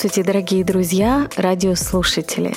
Здравствуйте, 0.00 0.26
дорогие 0.26 0.64
друзья, 0.64 1.28
радиослушатели! 1.36 2.54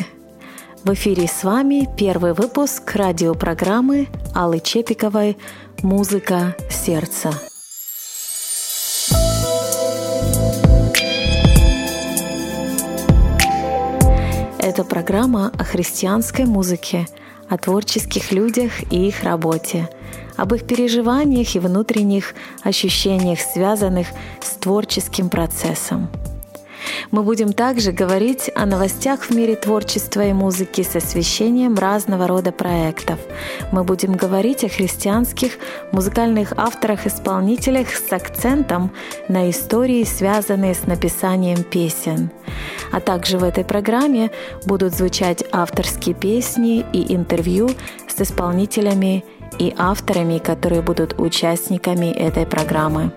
В 0.86 0.94
эфире 0.94 1.28
с 1.28 1.44
вами 1.44 1.90
первый 1.98 2.34
выпуск 2.34 2.96
радиопрограммы 2.96 4.08
Аллы 4.34 4.62
Чепиковой 4.62 5.36
«Музыка 5.82 6.56
сердца». 6.70 7.32
Это 14.60 14.86
программа 14.86 15.52
о 15.60 15.66
христианской 15.66 16.46
музыке, 16.46 17.08
о 17.50 17.58
творческих 17.58 18.32
людях 18.32 18.90
и 18.90 19.10
их 19.10 19.22
работе, 19.24 19.90
об 20.38 20.54
их 20.54 20.66
переживаниях 20.66 21.54
и 21.58 21.60
внутренних 21.60 22.36
ощущениях, 22.64 23.40
связанных 23.42 24.08
с 24.40 24.52
творческим 24.52 25.28
процессом– 25.28 26.08
мы 27.12 27.24
будем 27.24 27.54
также 27.54 27.92
говорить 27.92 28.50
о 28.56 28.66
новостях 28.66 29.26
в 29.26 29.32
мире 29.32 29.56
творчества 29.56 30.22
и 30.22 30.34
музыки 30.34 30.82
с 30.82 30.96
освещением 30.96 31.76
разного 31.76 32.28
рода 32.28 32.52
проектов. 32.52 33.20
Мы 33.72 33.84
будем 33.84 34.14
говорить 34.14 34.64
о 34.64 34.70
христианских 34.70 35.54
музыкальных 35.92 36.54
авторах-исполнителях 36.58 37.90
с 37.90 38.12
акцентом 38.12 38.92
на 39.28 39.50
истории, 39.50 40.04
связанные 40.04 40.74
с 40.74 40.86
написанием 40.88 41.64
песен. 41.64 42.30
А 42.92 43.00
также 43.00 43.38
в 43.38 43.44
этой 43.44 43.64
программе 43.64 44.32
будут 44.66 44.94
звучать 44.94 45.44
авторские 45.52 46.16
песни 46.16 46.86
и 46.94 47.16
интервью 47.16 47.70
с 48.08 48.22
исполнителями 48.22 49.24
и 49.60 49.74
авторами, 49.78 50.40
которые 50.40 50.82
будут 50.82 51.20
участниками 51.20 52.12
этой 52.12 52.46
программы. 52.46 53.12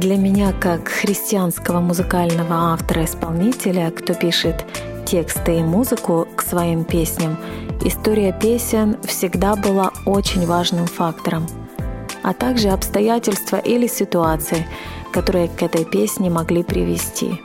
Для 0.00 0.16
меня, 0.16 0.54
как 0.54 0.88
христианского 0.88 1.80
музыкального 1.80 2.72
автора-исполнителя, 2.72 3.90
кто 3.90 4.14
пишет 4.14 4.64
тексты 5.04 5.58
и 5.58 5.62
музыку 5.62 6.26
к 6.36 6.40
своим 6.40 6.84
песням, 6.84 7.36
история 7.84 8.32
песен 8.32 8.96
всегда 9.02 9.56
была 9.56 9.92
очень 10.06 10.46
важным 10.46 10.86
фактором, 10.86 11.46
а 12.22 12.32
также 12.32 12.70
обстоятельства 12.70 13.58
или 13.58 13.86
ситуации, 13.86 14.66
которые 15.12 15.48
к 15.48 15.62
этой 15.62 15.84
песне 15.84 16.30
могли 16.30 16.62
привести. 16.62 17.38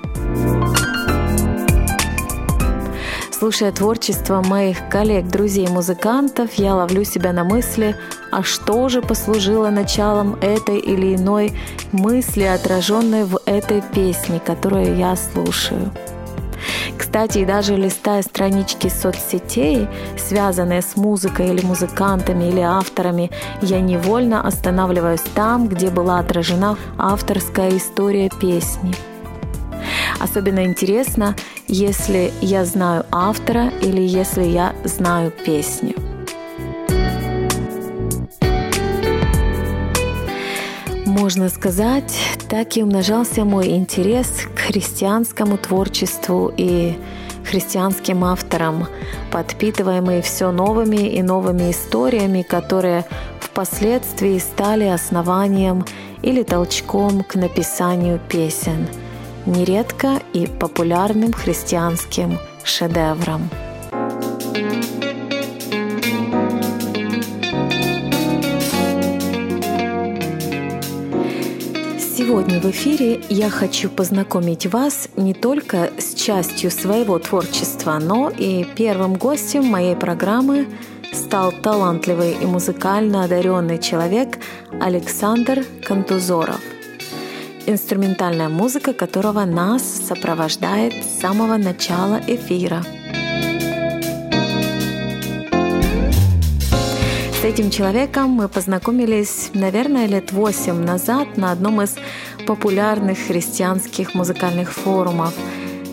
Слушая 3.46 3.72
творчество 3.72 4.42
моих 4.42 4.90
коллег, 4.90 5.28
друзей, 5.28 5.68
музыкантов, 5.68 6.56
я 6.56 6.74
ловлю 6.74 7.04
себя 7.04 7.32
на 7.32 7.44
мысли, 7.44 7.96
а 8.32 8.42
что 8.42 8.90
же 8.90 9.04
послужило 9.04 9.70
началом 9.70 10.34
этой 10.42 10.80
или 10.80 11.16
иной 11.16 11.54
мысли, 11.92 12.42
отраженной 12.42 13.24
в 13.24 13.40
этой 13.46 13.84
песне, 13.84 14.42
которую 14.44 14.98
я 14.98 15.16
слушаю. 15.16 15.92
Кстати, 16.98 17.46
даже 17.46 17.76
листая 17.76 18.24
странички 18.24 18.88
соцсетей, 18.88 19.88
связанные 20.18 20.82
с 20.82 20.96
музыкой 20.96 21.50
или 21.54 21.64
музыкантами 21.64 22.46
или 22.46 22.62
авторами, 22.62 23.30
я 23.62 23.80
невольно 23.80 24.42
останавливаюсь 24.42 25.22
там, 25.36 25.68
где 25.68 25.92
была 25.92 26.18
отражена 26.18 26.80
авторская 26.98 27.78
история 27.78 28.32
песни– 28.42 28.96
Особенно 30.20 30.66
интересно, 30.66 31.36
если 31.68 32.32
я 32.42 32.66
знаю 32.66 33.06
автора 33.12 33.72
или 33.82 34.02
если 34.02 34.44
я 34.44 34.76
знаю 34.84 35.32
песню. 35.32 35.96
Можно 41.06 41.50
сказать, 41.50 42.20
так 42.50 42.78
и 42.78 42.84
умножался 42.84 43.46
мой 43.46 43.70
интерес 43.70 44.48
к 44.54 44.60
христианскому 44.60 45.58
творчеству 45.58 46.54
и 46.56 47.00
христианским 47.44 48.24
авторам, 48.24 48.88
подпитываемый 49.32 50.22
все 50.22 50.52
новыми 50.52 51.08
и 51.08 51.22
новыми 51.22 51.72
историями, 51.72 52.42
которые 52.42 53.06
впоследствии 53.40 54.38
стали 54.40 54.86
основанием 54.86 55.86
или 56.22 56.44
толчком 56.44 57.24
к 57.24 57.36
написанию 57.36 58.20
песен– 58.30 58.88
нередко 59.46 60.22
и 60.34 60.48
популярным 60.48 61.34
христианским 61.34 62.38
шедевром. 62.64 63.50
Сегодня 72.00 72.60
в 72.60 72.66
эфире 72.72 73.22
я 73.30 73.50
хочу 73.50 73.90
познакомить 73.90 74.66
вас 74.66 75.10
не 75.16 75.34
только 75.34 75.92
с 75.98 76.16
частью 76.16 76.72
своего 76.72 77.20
творчества, 77.20 78.00
но 78.02 78.30
и 78.30 78.66
первым 78.76 79.14
гостем 79.14 79.66
моей 79.66 79.96
программы 79.96 80.68
стал 81.14 81.52
талантливый 81.52 82.34
и 82.34 82.46
музыкально 82.46 83.24
одаренный 83.24 83.78
человек 83.78 84.40
Александр 84.82 85.66
Кантузоров– 85.88 86.62
инструментальная 87.68 88.50
музыка 88.50 88.94
которого 88.94 89.46
нас 89.46 89.84
сопровождает 89.84 90.94
с 91.04 91.20
самого 91.22 91.58
начала 91.58 92.22
эфира. 92.28 92.84
С 97.42 97.44
этим 97.44 97.70
человеком 97.70 98.30
мы 98.30 98.48
познакомились, 98.48 99.52
наверное, 99.54 100.08
лет 100.08 100.32
восемь 100.32 100.84
назад 100.84 101.38
на 101.38 101.52
одном 101.52 101.82
из 101.82 101.96
популярных 102.48 103.18
христианских 103.20 104.16
музыкальных 104.16 104.72
форумов. 104.72 105.34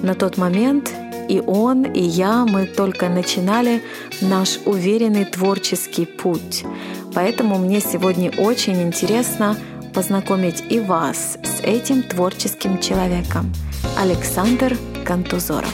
На 0.03 0.15
тот 0.15 0.39
момент 0.39 0.91
и 1.28 1.41
он, 1.41 1.84
и 1.84 2.03
я, 2.03 2.44
мы 2.44 2.66
только 2.66 3.09
начинали 3.09 3.83
наш 4.21 4.59
уверенный 4.65 5.25
творческий 5.25 6.06
путь. 6.06 6.65
Поэтому 7.15 7.59
мне 7.59 7.81
сегодня 7.81 8.31
очень 8.39 8.83
интересно 8.83 9.56
познакомить 9.92 10.64
и 10.70 10.80
вас 10.80 11.38
с 11.42 11.60
этим 11.62 12.03
творческим 12.03 12.80
человеком. 12.80 13.53
Александр 13.98 14.76
Кантузоров. 15.04 15.72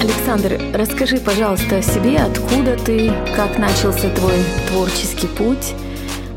Александр, 0.00 0.60
расскажи, 0.74 1.18
пожалуйста, 1.18 1.78
о 1.78 1.82
себе, 1.82 2.18
откуда 2.18 2.76
ты, 2.76 3.12
как 3.34 3.58
начался 3.58 4.10
твой 4.10 4.34
творческий 4.68 5.28
путь. 5.28 5.74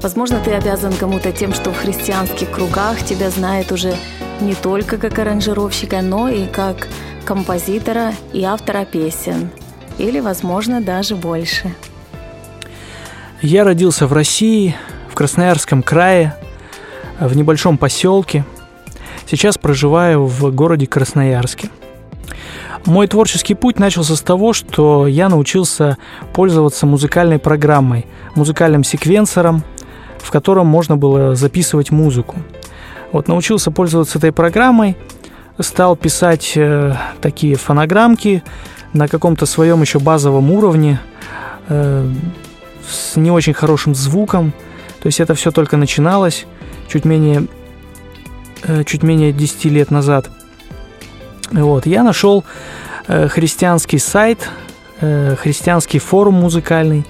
Возможно, 0.01 0.39
ты 0.39 0.51
обязан 0.51 0.93
кому-то 0.93 1.31
тем, 1.31 1.53
что 1.53 1.71
в 1.71 1.77
христианских 1.77 2.49
кругах 2.51 3.03
тебя 3.03 3.29
знает 3.29 3.71
уже 3.71 3.95
не 4.41 4.55
только 4.55 4.97
как 4.97 5.19
аранжировщика, 5.19 6.01
но 6.01 6.29
и 6.29 6.45
как 6.47 6.87
композитора 7.25 8.13
и 8.33 8.43
автора 8.43 8.85
песен. 8.85 9.49
Или, 9.97 10.19
возможно, 10.19 10.81
даже 10.81 11.15
больше. 11.15 11.73
Я 13.41 13.63
родился 13.63 14.07
в 14.07 14.13
России, 14.13 14.75
в 15.09 15.15
Красноярском 15.15 15.83
крае, 15.83 16.35
в 17.19 17.35
небольшом 17.35 17.77
поселке. 17.77 18.45
Сейчас 19.29 19.57
проживаю 19.57 20.25
в 20.25 20.51
городе 20.53 20.87
Красноярске. 20.87 21.69
Мой 22.85 23.07
творческий 23.07 23.55
путь 23.55 23.77
начался 23.77 24.15
с 24.15 24.21
того, 24.21 24.53
что 24.53 25.05
я 25.05 25.29
научился 25.29 25.97
пользоваться 26.33 26.85
музыкальной 26.85 27.37
программой, 27.37 28.07
музыкальным 28.35 28.83
секвенсором, 28.83 29.63
в 30.17 30.31
котором 30.31 30.67
можно 30.67 30.97
было 30.97 31.35
записывать 31.35 31.91
музыку. 31.91 32.37
Вот 33.11 33.27
научился 33.27 33.71
пользоваться 33.71 34.17
этой 34.17 34.31
программой– 34.31 34.97
стал 35.63 35.95
писать 35.95 36.53
э, 36.55 36.95
такие 37.21 37.55
фонограммки 37.55 38.43
на 38.93 39.07
каком-то 39.07 39.45
своем 39.45 39.81
еще 39.81 39.99
базовом 39.99 40.51
уровне 40.51 40.99
э, 41.67 42.09
с 42.87 43.15
не 43.15 43.31
очень 43.31 43.53
хорошим 43.53 43.93
звуком. 43.93 44.53
То 45.01 45.07
есть 45.07 45.19
это 45.19 45.33
все 45.35 45.51
только 45.51 45.77
начиналось 45.77 46.45
чуть 46.87 47.05
менее, 47.05 47.47
э, 48.63 48.83
чуть 48.85 49.03
менее 49.03 49.33
10 49.33 49.65
лет 49.65 49.91
назад. 49.91 50.29
Вот, 51.51 51.85
я 51.85 52.03
нашел 52.03 52.43
э, 53.07 53.27
христианский 53.27 53.99
сайт, 53.99 54.49
э, 55.01 55.35
христианский 55.35 55.99
форум 55.99 56.35
музыкальный, 56.35 57.05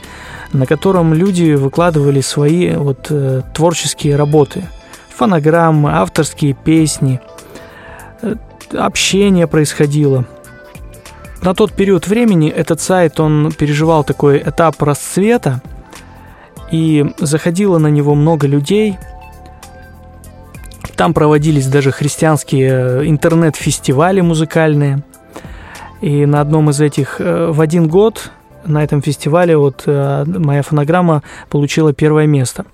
на 0.54 0.66
котором 0.66 1.14
люди 1.14 1.54
выкладывали 1.54 2.22
свои 2.22 2.74
вот, 2.76 3.08
э, 3.10 3.44
творческие 3.54 4.16
работы, 4.16 4.64
фонограммы, 5.20 5.92
авторские 5.92 6.54
песни– 6.54 7.20
общение 8.74 9.48
происходило. 9.48 10.26
На 11.42 11.54
тот 11.54 11.72
период 11.72 12.08
времени 12.08 12.50
этот 12.50 12.82
сайт, 12.82 13.20
он 13.20 13.52
переживал 13.58 14.04
такой 14.04 14.40
этап 14.40 14.82
расцвета, 14.82 15.62
и 16.72 17.14
заходило 17.18 17.80
на 17.80 17.88
него 17.88 18.14
много 18.14 18.46
людей. 18.46 18.98
Там 20.96 21.14
проводились 21.14 21.68
даже 21.68 21.92
христианские 21.92 22.70
э, 22.70 23.08
интернет-фестивали 23.08 24.22
музыкальные. 24.22 25.02
И 26.02 26.26
на 26.26 26.42
одном 26.42 26.70
из 26.70 26.80
этих 26.80 27.20
э, 27.20 27.52
в 27.52 27.60
один 27.60 27.88
год 27.88 28.32
на 28.66 28.84
этом 28.84 29.02
фестивале 29.02 29.58
вот 29.58 29.84
э, 29.88 30.26
моя 30.28 30.62
фонограмма 30.62 31.24
получила 31.50 31.92
первое 31.94 32.28
место. 32.28 32.66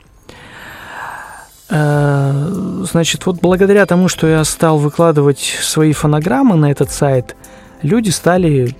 Э, 1.70 2.84
значит, 2.92 3.26
вот 3.26 3.40
благодаря 3.42 3.86
тому, 3.86 4.08
что 4.08 4.28
я 4.28 4.44
стал 4.44 4.78
выкладывать 4.78 5.40
свои 5.40 5.94
фонограммы 5.94 6.56
на 6.56 6.72
этот 6.72 6.92
сайт, 6.92 7.36
люди 7.82 8.10
стали 8.10 8.76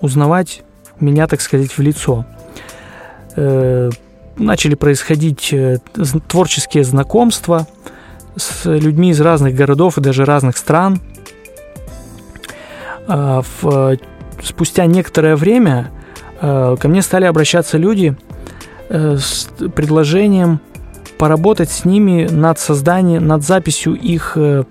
узнавать 0.00 0.62
меня, 0.98 1.26
так 1.26 1.40
сказать, 1.40 1.76
в 1.76 1.80
лицо. 1.80 2.24
Э, 3.36 3.90
начали 4.36 4.74
происходить 4.74 5.54
творческие 6.28 6.84
знакомства 6.84 7.66
с 8.36 8.64
людьми 8.64 9.10
из 9.10 9.20
разных 9.20 9.54
городов 9.54 9.98
и 9.98 10.00
даже 10.00 10.24
разных 10.24 10.56
стран. 10.56 11.00
Спустя 14.42 14.86
некоторое 14.86 15.36
время 15.36 15.90
э, 16.40 16.76
ко 16.80 16.88
мне 16.88 17.02
стали 17.02 17.24
обращаться 17.24 17.76
люди 17.76 18.16
э, 18.88 19.16
с 19.18 19.48
предложением 19.74 20.60
поработать 21.20 21.70
с 21.70 21.84
ними 21.84 22.26
над 22.30 22.58
созданием, 22.58 23.26
над 23.26 23.44
записью 23.44 23.92
их 23.92 24.32
э, 24.36 24.64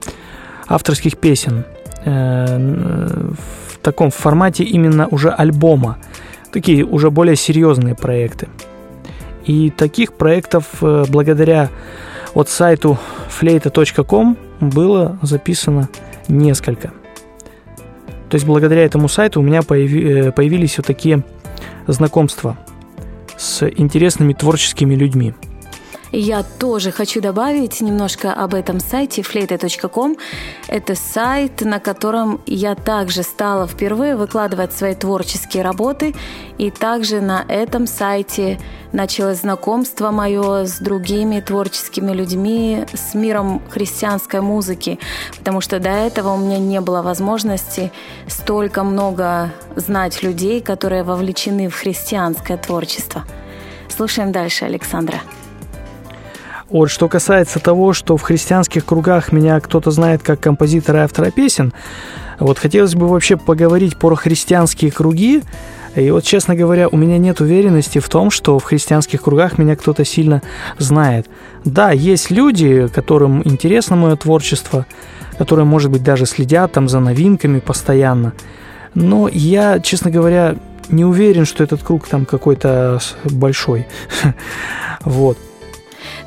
авторских 0.67 1.17
песен 1.17 1.63
в 2.05 3.77
таком 3.83 4.09
формате 4.09 4.63
именно 4.63 5.07
уже 5.11 5.29
альбома. 5.29 5.97
Такие 6.51 6.85
уже 6.85 7.11
более 7.11 7.35
серьезные 7.35 7.93
проекты. 7.93 8.47
И 9.45 9.69
таких 9.69 10.13
проектов 10.13 10.65
благодаря 10.81 11.69
от 12.33 12.49
сайту 12.49 12.97
flейта.com 13.27 14.37
было 14.61 15.19
записано 15.21 15.89
несколько. 16.29 16.93
То 18.29 18.35
есть 18.35 18.45
благодаря 18.45 18.85
этому 18.85 19.07
сайту 19.07 19.41
у 19.41 19.43
меня 19.43 19.61
появи, 19.61 20.03
э, 20.03 20.31
появились 20.31 20.77
вот 20.77 20.87
такие 20.87 21.23
знакомства 21.85 22.57
с 23.37 23.67
интересными 23.67 24.33
творческими 24.33 24.95
людьми. 24.95 25.33
Я 26.11 26.43
тоже 26.43 26.91
хочу 26.91 27.21
добавить 27.21 27.81
немножко 27.81 28.33
об 28.33 28.55
этом 28.55 28.79
сайте 28.79 29.21
flate.com. 29.21 30.17
Это 30.67 30.95
сайт, 30.95 31.61
на 31.61 31.79
котором 31.79 32.41
я 32.47 32.73
также 32.73 33.21
стала 33.21 33.67
впервые 33.67 34.15
выкладывать 34.15 34.73
свои 34.73 34.95
творческие 34.95 35.61
работы. 35.61 36.15
И 36.57 36.71
также 36.71 37.21
на 37.21 37.45
этом 37.47 37.85
сайте 37.85 38.59
началось 38.91 39.41
знакомство 39.41 40.09
мое 40.09 40.65
с 40.65 40.79
другими 40.79 41.41
творческими 41.41 42.11
людьми, 42.11 42.85
с 42.91 43.13
миром 43.13 43.61
христианской 43.69 44.41
музыки. 44.41 44.99
Потому 45.37 45.61
что 45.61 45.79
до 45.79 45.89
этого 45.89 46.33
у 46.33 46.37
меня 46.37 46.57
не 46.57 46.81
было 46.81 47.03
возможности 47.03 47.91
столько 48.27 48.83
много 48.83 49.51
знать 49.75 50.23
людей, 50.23 50.59
которые 50.59 51.03
вовлечены 51.03 51.69
в 51.69 51.75
христианское 51.75 52.57
творчество. 52.57 53.25
Слушаем 53.89 54.31
дальше, 54.31 54.65
Александра. 54.65 55.21
Вот 56.69 56.91
что 56.91 57.07
касается 57.07 57.59
того, 57.59 57.93
что 57.93 58.15
в 58.15 58.21
христианских 58.21 58.85
кругах 58.85 59.31
меня 59.31 59.59
кто-то 59.59 59.89
знает 59.89 60.21
как 60.21 60.39
композитора 60.39 60.99
и 60.99 61.03
автора 61.03 61.31
песен, 61.31 61.73
вот 62.39 62.59
хотелось 62.59 62.93
бы 62.93 63.07
вообще 63.07 63.37
поговорить 63.37 63.97
про 63.97 64.15
христианские 64.15 64.91
круги. 64.91 65.41
И 65.95 66.11
вот, 66.11 66.23
честно 66.23 66.55
говоря, 66.55 66.87
у 66.87 66.95
меня 66.95 67.17
нет 67.17 67.41
уверенности 67.41 67.97
в 67.97 68.07
том, 68.07 68.29
что 68.29 68.59
в 68.59 68.63
христианских 68.63 69.23
кругах 69.23 69.57
меня 69.57 69.75
кто-то 69.75 70.05
сильно 70.05 70.43
знает. 70.77 71.27
Да, 71.65 71.91
есть 71.91 72.29
люди, 72.29 72.87
которым 72.93 73.41
интересно 73.45 73.95
мое 73.95 74.15
творчество, 74.15 74.85
которые, 75.39 75.65
может 75.65 75.89
быть, 75.89 76.03
даже 76.03 76.27
следят 76.27 76.71
там 76.73 76.87
за 76.87 76.99
новинками 76.99 77.59
постоянно. 77.59 78.33
Но 78.93 79.27
я, 79.27 79.79
честно 79.79 80.11
говоря, 80.11 80.55
не 80.89 81.03
уверен, 81.03 81.45
что 81.45 81.63
этот 81.63 81.81
круг 81.81 82.07
там 82.07 82.25
какой-то 82.25 82.99
большой. 83.23 83.87
Вот. 85.05 85.37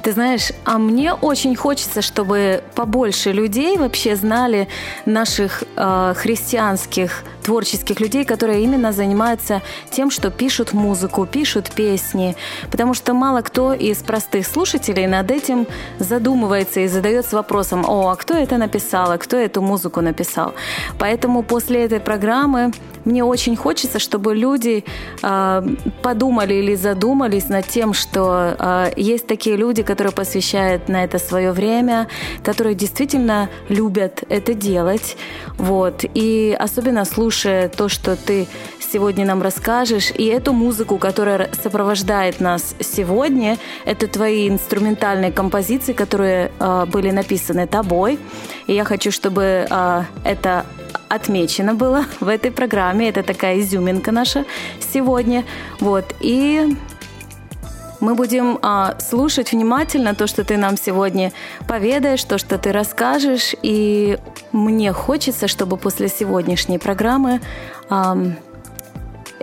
Ты 0.02 0.12
знаешь, 0.12 0.50
а 0.64 0.78
мне 0.78 1.12
очень 1.12 1.54
хочется, 1.54 2.02
чтобы 2.02 2.62
побольше 2.74 3.30
людей 3.30 3.76
вообще 3.78 4.16
знали 4.16 4.66
наших 5.06 5.62
э, 5.76 6.14
христианских 6.16 7.22
творческих 7.42 8.00
людей, 8.00 8.24
которые 8.24 8.64
именно 8.64 8.92
занимаются 8.92 9.62
тем, 9.90 10.10
что 10.10 10.30
пишут 10.30 10.72
музыку, 10.72 11.26
пишут 11.26 11.70
песни. 11.70 12.34
Потому 12.70 12.94
что 12.94 13.14
мало 13.14 13.42
кто 13.42 13.74
из 13.74 13.98
простых 13.98 14.46
слушателей 14.46 15.06
над 15.06 15.30
этим 15.30 15.66
задумывается 15.98 16.80
и 16.80 16.88
задается 16.88 17.36
вопросом, 17.36 17.84
о, 17.86 18.10
а 18.10 18.16
кто 18.16 18.34
это 18.34 18.56
написал, 18.56 19.12
а 19.12 19.18
кто 19.18 19.36
эту 19.36 19.62
музыку 19.62 20.00
написал. 20.00 20.54
Поэтому 20.98 21.42
после 21.42 21.84
этой 21.84 22.00
программы 22.00 22.72
мне 23.04 23.24
очень 23.24 23.56
хочется, 23.56 23.98
чтобы 23.98 24.34
люди 24.34 24.84
э, 25.22 25.62
подумали 26.02 26.54
или 26.54 26.74
задумались 26.74 27.48
над 27.48 27.66
тем, 27.66 27.94
что 27.94 28.54
э, 28.58 28.92
есть 28.96 29.26
такие 29.26 29.56
люди, 29.56 29.82
которые 29.82 30.12
посвящают 30.12 30.88
на 30.88 31.04
это 31.04 31.18
свое 31.18 31.52
время, 31.52 32.08
которые 32.44 32.74
действительно 32.74 33.48
любят 33.68 34.24
это 34.28 34.54
делать. 34.54 35.16
Вот. 35.58 36.04
И 36.14 36.56
особенно 36.58 37.04
слушая 37.04 37.68
то, 37.68 37.88
что 37.88 38.16
ты 38.16 38.46
сегодня 38.92 39.24
нам 39.24 39.42
расскажешь, 39.42 40.12
и 40.14 40.26
эту 40.26 40.52
музыку, 40.52 40.98
которая 40.98 41.50
сопровождает 41.62 42.40
нас 42.40 42.74
сегодня, 42.80 43.58
это 43.84 44.06
твои 44.06 44.48
инструментальные 44.48 45.32
композиции, 45.32 45.92
которые 45.92 46.52
э, 46.58 46.86
были 46.86 47.10
написаны 47.10 47.66
тобой. 47.66 48.18
И 48.66 48.74
я 48.74 48.84
хочу, 48.84 49.10
чтобы 49.10 49.66
э, 49.68 50.02
это 50.24 50.66
отмечено 51.08 51.74
было 51.74 52.04
в 52.20 52.28
этой 52.28 52.50
программе. 52.50 53.08
Это 53.08 53.22
такая 53.22 53.60
изюминка 53.60 54.12
наша 54.12 54.44
сегодня. 54.92 55.44
Вот. 55.80 56.14
И 56.20 56.76
мы 58.00 58.14
будем 58.16 58.58
а, 58.62 58.96
слушать 58.98 59.52
внимательно 59.52 60.14
то, 60.14 60.26
что 60.26 60.42
ты 60.42 60.56
нам 60.56 60.76
сегодня 60.76 61.32
поведаешь, 61.68 62.24
то, 62.24 62.36
что 62.36 62.58
ты 62.58 62.72
расскажешь. 62.72 63.54
И 63.62 64.18
мне 64.50 64.92
хочется, 64.92 65.46
чтобы 65.46 65.76
после 65.76 66.08
сегодняшней 66.08 66.78
программы 66.78 67.40
а, 67.88 68.16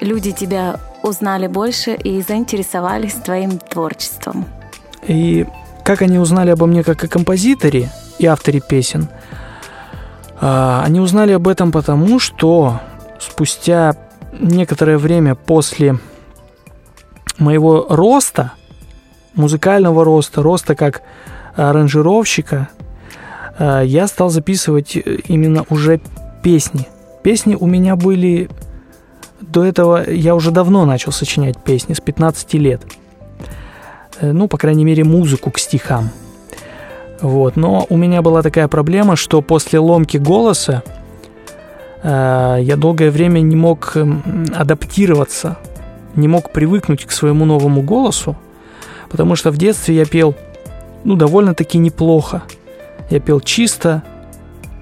люди 0.02 0.32
тебя 0.32 0.80
узнали 1.04 1.48
больше 1.48 1.94
и 1.94 2.22
заинтересовались 2.22 3.14
твоим 3.14 3.60
творчеством. 3.60 4.46
И 5.08 5.46
как 5.86 6.02
они 6.02 6.20
узнали 6.20 6.50
обо 6.50 6.66
мне 6.66 6.84
как 6.84 7.04
о 7.04 7.08
композиторе 7.08 7.90
и 8.18 8.26
авторе 8.26 8.60
песен? 8.60 9.08
А, 10.42 10.84
они 10.86 11.00
узнали 11.00 11.34
об 11.34 11.48
этом 11.48 11.72
потому, 11.72 12.20
что 12.20 12.80
спустя 13.20 13.96
некоторое 14.40 14.98
время 14.98 15.36
после 15.36 16.00
моего 17.38 17.86
роста, 17.90 18.54
музыкального 19.36 20.04
роста, 20.04 20.42
роста 20.42 20.76
как 20.76 21.02
аранжировщика, 21.56 22.70
э, 23.58 23.84
я 23.86 24.08
стал 24.08 24.30
записывать 24.30 24.96
именно 24.96 25.66
уже 25.70 26.00
песни. 26.44 26.88
Песни 27.24 27.56
у 27.60 27.66
меня 27.66 27.96
были... 27.96 28.50
До 29.42 29.64
этого 29.64 30.10
я 30.10 30.36
уже 30.36 30.52
давно 30.52 30.86
начал 30.86 31.12
сочинять 31.12 31.58
песни, 31.64 31.94
с 31.94 32.02
15 32.02 32.54
лет. 32.56 32.82
Э, 34.20 34.32
ну, 34.32 34.48
по 34.48 34.58
крайней 34.58 34.86
мере, 34.86 35.04
музыку 35.04 35.52
к 35.52 35.60
стихам. 35.60 36.10
Вот. 37.22 37.56
Но 37.56 37.86
у 37.90 37.98
меня 37.98 38.22
была 38.22 38.42
такая 38.42 38.68
проблема, 38.68 39.16
что 39.16 39.42
после 39.42 39.80
ломки 39.80 40.18
голоса 40.18 40.84
э, 42.04 42.58
я 42.62 42.76
долгое 42.76 43.12
время 43.12 43.40
не 43.40 43.56
мог 43.56 43.96
адаптироваться 44.56 45.58
не 46.16 46.28
мог 46.28 46.52
привыкнуть 46.52 47.06
к 47.06 47.12
своему 47.12 47.46
новому 47.46 47.82
голосу, 47.82 48.36
потому 49.10 49.36
что 49.36 49.52
в 49.52 49.58
детстве 49.58 49.96
я 49.96 50.06
пел, 50.06 50.36
ну, 51.04 51.16
довольно-таки 51.16 51.78
неплохо. 51.78 52.44
Я 53.10 53.20
пел 53.20 53.40
чисто, 53.40 54.04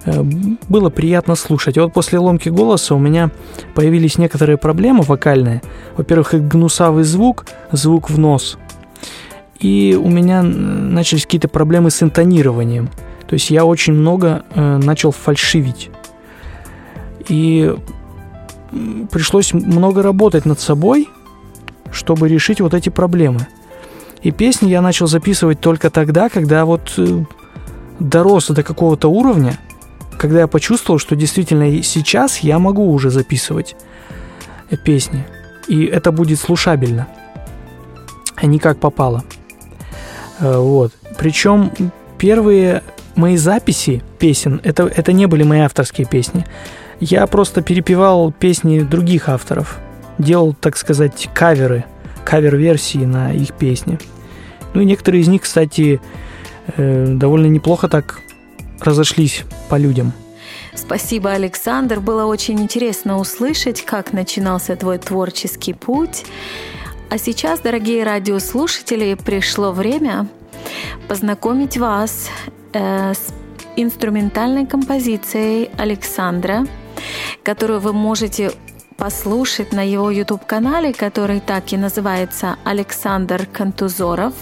э, 0.06 0.22
было 0.68 0.90
приятно 0.90 1.36
слушать. 1.36 1.78
И 1.78 1.80
вот 1.80 1.94
после 1.94 2.20
ломки 2.20 2.50
голоса 2.50 2.96
у 2.96 3.00
меня 3.00 3.30
появились 3.76 4.18
некоторые 4.18 4.58
проблемы 4.58 5.04
вокальные. 5.04 5.62
Во-первых, 5.96 6.34
гнусавый 6.48 7.04
звук, 7.04 7.46
звук 7.72 8.10
в 8.10 8.18
нос. 8.18 8.58
И 9.60 10.00
у 10.02 10.10
меня 10.10 10.44
начались 10.44 11.24
какие-то 11.24 11.48
проблемы 11.48 11.90
с 11.90 12.04
интонированием. 12.04 12.90
То 13.28 13.34
есть 13.34 13.50
я 13.50 13.66
очень 13.66 13.94
много 13.94 14.46
э, 14.54 14.78
начал 14.78 15.12
фальшивить. 15.12 15.90
И 17.28 17.76
пришлось 19.12 19.54
много 19.54 20.02
работать 20.04 20.46
над 20.46 20.60
собой, 20.60 21.10
чтобы 21.92 22.30
решить 22.30 22.62
вот 22.62 22.74
эти 22.74 22.90
проблемы. 22.90 23.48
И 24.22 24.32
песни 24.32 24.70
я 24.70 24.82
начал 24.82 25.08
записывать 25.08 25.60
только 25.60 25.90
тогда, 25.90 26.30
когда 26.30 26.66
вот 26.66 26.94
э, 26.98 27.24
дорос 28.00 28.48
до 28.50 28.64
какого-то 28.64 29.10
уровня, 29.10 29.58
когда 30.18 30.40
я 30.40 30.48
почувствовал, 30.48 31.00
что 31.00 31.16
действительно 31.16 31.84
сейчас 31.84 32.40
я 32.40 32.60
могу 32.60 32.92
уже 32.92 33.10
записывать 33.10 33.76
песни. 34.84 35.26
И 35.68 35.86
это 35.86 36.12
будет 36.12 36.40
слушабельно, 36.40 37.08
а 38.36 38.46
не 38.46 38.60
как 38.60 38.80
попало. 38.80 39.24
Э, 40.40 40.58
вот. 40.58 40.92
Причем 41.18 41.72
первые 42.18 42.84
мои 43.16 43.38
записи 43.38 44.04
песен, 44.20 44.62
это, 44.64 44.84
это 44.84 45.14
не 45.14 45.26
были 45.26 45.44
мои 45.44 45.62
авторские 45.62 46.08
песни. 46.08 46.46
Я 47.00 47.28
просто 47.28 47.62
перепевал 47.62 48.32
песни 48.32 48.80
других 48.80 49.30
авторов. 49.30 49.78
делал, 50.18 50.56
так 50.60 50.78
сказать, 50.78 51.30
каверы, 51.34 51.86
кавер-версии 52.26 53.06
на 53.06 53.32
их 53.32 53.54
песни. 53.54 54.00
Ну 54.74 54.82
и 54.82 54.86
некоторые 54.86 55.22
из 55.22 55.28
них, 55.28 55.44
кстати, 55.44 56.02
э, 56.76 57.06
довольно 57.08 57.48
неплохо 57.48 57.88
так 57.88 58.20
разошлись 58.82 59.44
по 59.70 59.76
людям. 59.76 60.14
Спасибо, 60.74 61.32
Александр. 61.32 62.00
Было 62.00 62.26
очень 62.26 62.60
интересно 62.60 63.18
услышать, 63.18 63.84
как 63.84 64.14
начинался 64.14 64.76
твой 64.76 64.98
творческий 64.98 65.74
путь. 65.74 66.26
А 67.10 67.18
сейчас, 67.18 67.62
дорогие 67.62 68.04
радиослушатели, 68.04 69.14
пришло 69.14 69.72
время 69.72 70.28
познакомить 71.08 71.78
вас 71.78 72.30
э, 72.74 73.14
с 73.14 73.34
инструментальной 73.78 74.66
композицией 74.66 75.70
Александра, 75.78 76.68
которую 77.44 77.80
вы 77.80 77.94
можете 77.94 78.52
послушать 78.98 79.72
на 79.72 79.88
его 79.88 80.12
YouTube-канале, 80.12 80.92
который 80.92 81.40
так 81.40 81.72
и 81.72 81.78
называется 81.78 82.58
Александр 82.66 83.46
Кантузоров. 83.46 84.34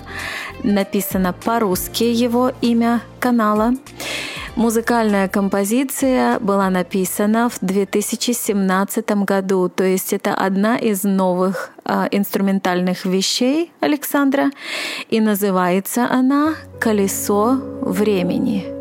Написано 0.64 1.34
по-русски 1.34 2.06
его 2.06 2.52
имя 2.62 3.02
канала. 3.20 3.76
Музыкальная 4.56 5.28
композиция 5.28 6.40
была 6.40 6.70
написана 6.70 7.50
в 7.50 7.58
2017 7.60 9.12
году, 9.26 9.68
то 9.68 9.84
есть 9.84 10.14
это 10.14 10.34
одна 10.34 10.78
из 10.78 11.04
новых 11.04 11.72
э, 11.84 12.08
инструментальных 12.12 13.04
вещей 13.04 13.74
Александра, 13.82 14.52
и 15.10 15.20
называется 15.20 16.08
она 16.10 16.56
«Колесо 16.80 17.60
времени». 17.82 18.75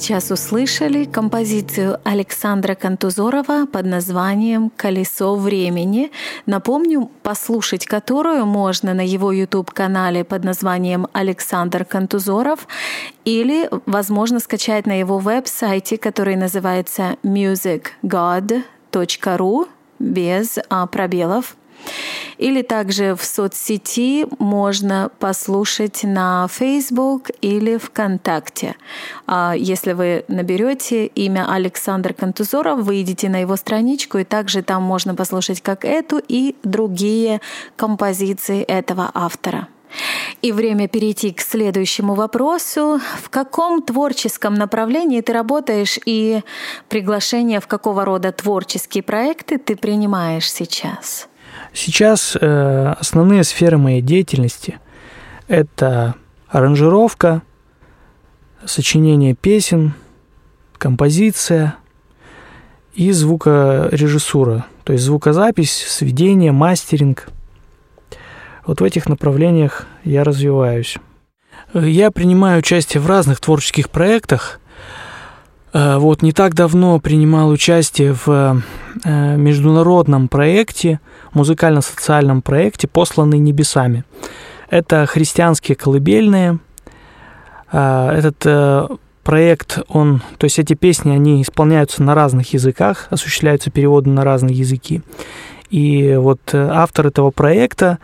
Сейчас 0.00 0.30
услышали 0.30 1.04
композицию 1.04 2.00
Александра 2.04 2.74
Кантузорова 2.74 3.66
под 3.66 3.84
названием 3.84 4.70
«Колесо 4.74 5.36
времени». 5.36 6.10
Напомню, 6.46 7.10
послушать 7.22 7.84
которую 7.84 8.46
можно 8.46 8.94
на 8.94 9.06
его 9.06 9.30
YouTube-канале 9.30 10.24
под 10.24 10.44
названием 10.44 11.06
Александр 11.12 11.84
Кантузоров 11.84 12.66
или, 13.26 13.68
возможно, 13.84 14.40
скачать 14.40 14.86
на 14.86 14.98
его 14.98 15.18
веб-сайте, 15.18 15.98
который 15.98 16.36
называется 16.36 17.16
musicgod.ru 17.22 19.68
без 19.98 20.58
а, 20.70 20.86
пробелов. 20.86 21.56
Или 22.38 22.62
также 22.62 23.14
в 23.14 23.24
соцсети 23.24 24.26
можно 24.38 25.10
послушать 25.18 26.04
на 26.04 26.48
Facebook 26.48 27.30
или 27.42 27.76
ВКонтакте. 27.76 28.76
А 29.26 29.54
если 29.56 29.92
вы 29.92 30.24
наберете 30.28 31.06
имя 31.06 31.52
Александр 31.52 32.14
Кантузоров, 32.14 32.80
выйдете 32.80 33.28
на 33.28 33.40
его 33.40 33.56
страничку, 33.56 34.18
и 34.18 34.24
также 34.24 34.62
там 34.62 34.82
можно 34.82 35.14
послушать 35.14 35.60
как 35.60 35.84
эту 35.84 36.20
и 36.26 36.56
другие 36.62 37.40
композиции 37.76 38.62
этого 38.62 39.10
автора. 39.14 39.68
И 40.42 40.52
время 40.52 40.88
перейти 40.88 41.32
к 41.32 41.40
следующему 41.40 42.14
вопросу. 42.14 43.00
В 43.22 43.28
каком 43.28 43.82
творческом 43.82 44.54
направлении 44.54 45.20
ты 45.20 45.32
работаешь 45.32 45.98
и 46.06 46.42
приглашение 46.88 47.60
в 47.60 47.66
какого 47.66 48.04
рода 48.04 48.32
творческие 48.32 49.02
проекты 49.02 49.58
ты 49.58 49.76
принимаешь 49.76 50.50
сейчас? 50.50 51.28
Сейчас 51.72 52.36
э, 52.40 52.94
основные 52.98 53.44
сферы 53.44 53.78
моей 53.78 54.02
деятельности– 54.02 54.78
это 55.48 56.14
аранжировка, 56.48 57.42
сочинение 58.64 59.34
песен, 59.34 59.94
композиция 60.78 61.76
и 62.94 63.12
звукорежиссура, 63.12 64.66
то 64.84 64.92
есть 64.92 65.04
звукозапись, 65.04 65.72
сведение, 65.72 66.52
мастеринг. 66.52 67.28
Вот 68.66 68.80
в 68.80 68.84
этих 68.84 69.08
направлениях 69.08 69.86
я 70.04 70.24
развиваюсь. 70.24 70.98
Я 71.74 72.10
принимаю 72.10 72.58
участие 72.60 73.00
в 73.00 73.06
разных 73.06 73.40
творческих 73.40 73.90
проектах. 73.90 74.60
Э, 75.72 75.98
вот 75.98 76.22
не 76.22 76.32
так 76.32 76.54
давно 76.54 76.98
принимал 77.00 77.50
участие 77.50 78.14
в 78.14 78.62
э, 79.04 79.36
международном 79.36 80.28
проекте– 80.28 81.00
музыкально-социальном 81.32 82.42
проекте 82.42 82.88
«Посланный 82.88 83.38
небесами». 83.38 84.04
Это 84.68 85.06
христианские 85.06 85.76
колыбельные. 85.76 86.58
А, 87.72 88.12
этот 88.12 88.36
э, 88.44 88.88
проект, 89.24 89.80
он, 89.88 90.22
то 90.38 90.44
есть 90.44 90.58
эти 90.58 90.74
песни, 90.74 91.10
они 91.10 91.42
исполняются 91.42 92.02
на 92.02 92.14
разных 92.14 92.52
языках, 92.52 93.08
осуществляются 93.10 93.70
переводы 93.70 94.10
на 94.10 94.24
разные 94.24 94.54
языки. 94.54 95.02
И 95.70 96.14
вот 96.16 96.40
э, 96.52 96.68
автор 96.72 97.08
этого 97.08 97.30
проекта, 97.30 97.98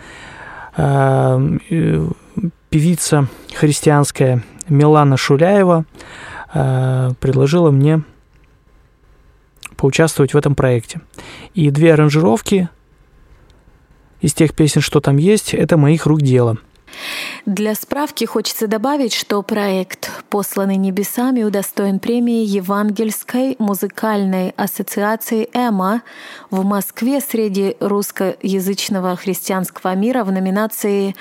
э, 0.76 1.58
певица 2.68 3.28
христианская 3.54 4.42
Милана 4.68 5.16
Шуляева, 5.16 5.85
предложила 6.53 7.71
мне 7.71 8.03
поучаствовать 9.76 10.35
в 10.35 10.37
этом 10.37 10.55
проекте. 10.55 11.00
И 11.55 11.71
две 11.71 11.93
аранжировки 11.93 12.69
из 14.21 14.33
тех 14.33 14.55
песен, 14.55 14.81
что 14.81 15.00
там 15.00 15.17
есть, 15.17 15.55
это 15.55 15.76
моих 15.76 16.07
рук 16.07 16.23
дело. 16.23 16.59
Для 17.47 17.75
справки 17.75 18.25
хочется 18.25 18.66
добавить, 18.66 19.12
что 19.12 19.40
проект 19.43 20.11
«Посланный 20.31 20.76
небесами» 20.76 21.43
удостоен 21.45 22.00
премии 22.00 22.45
Евангельской 22.45 23.57
музыкальной 23.59 24.50
ассоциации 24.57 25.49
«Эма» 25.52 26.02
в 26.50 26.64
Москве 26.64 27.21
среди 27.21 27.76
русскоязычного 27.78 29.14
христианского 29.16 29.95
мира 29.95 30.25
в 30.25 30.33
номинации 30.33 31.14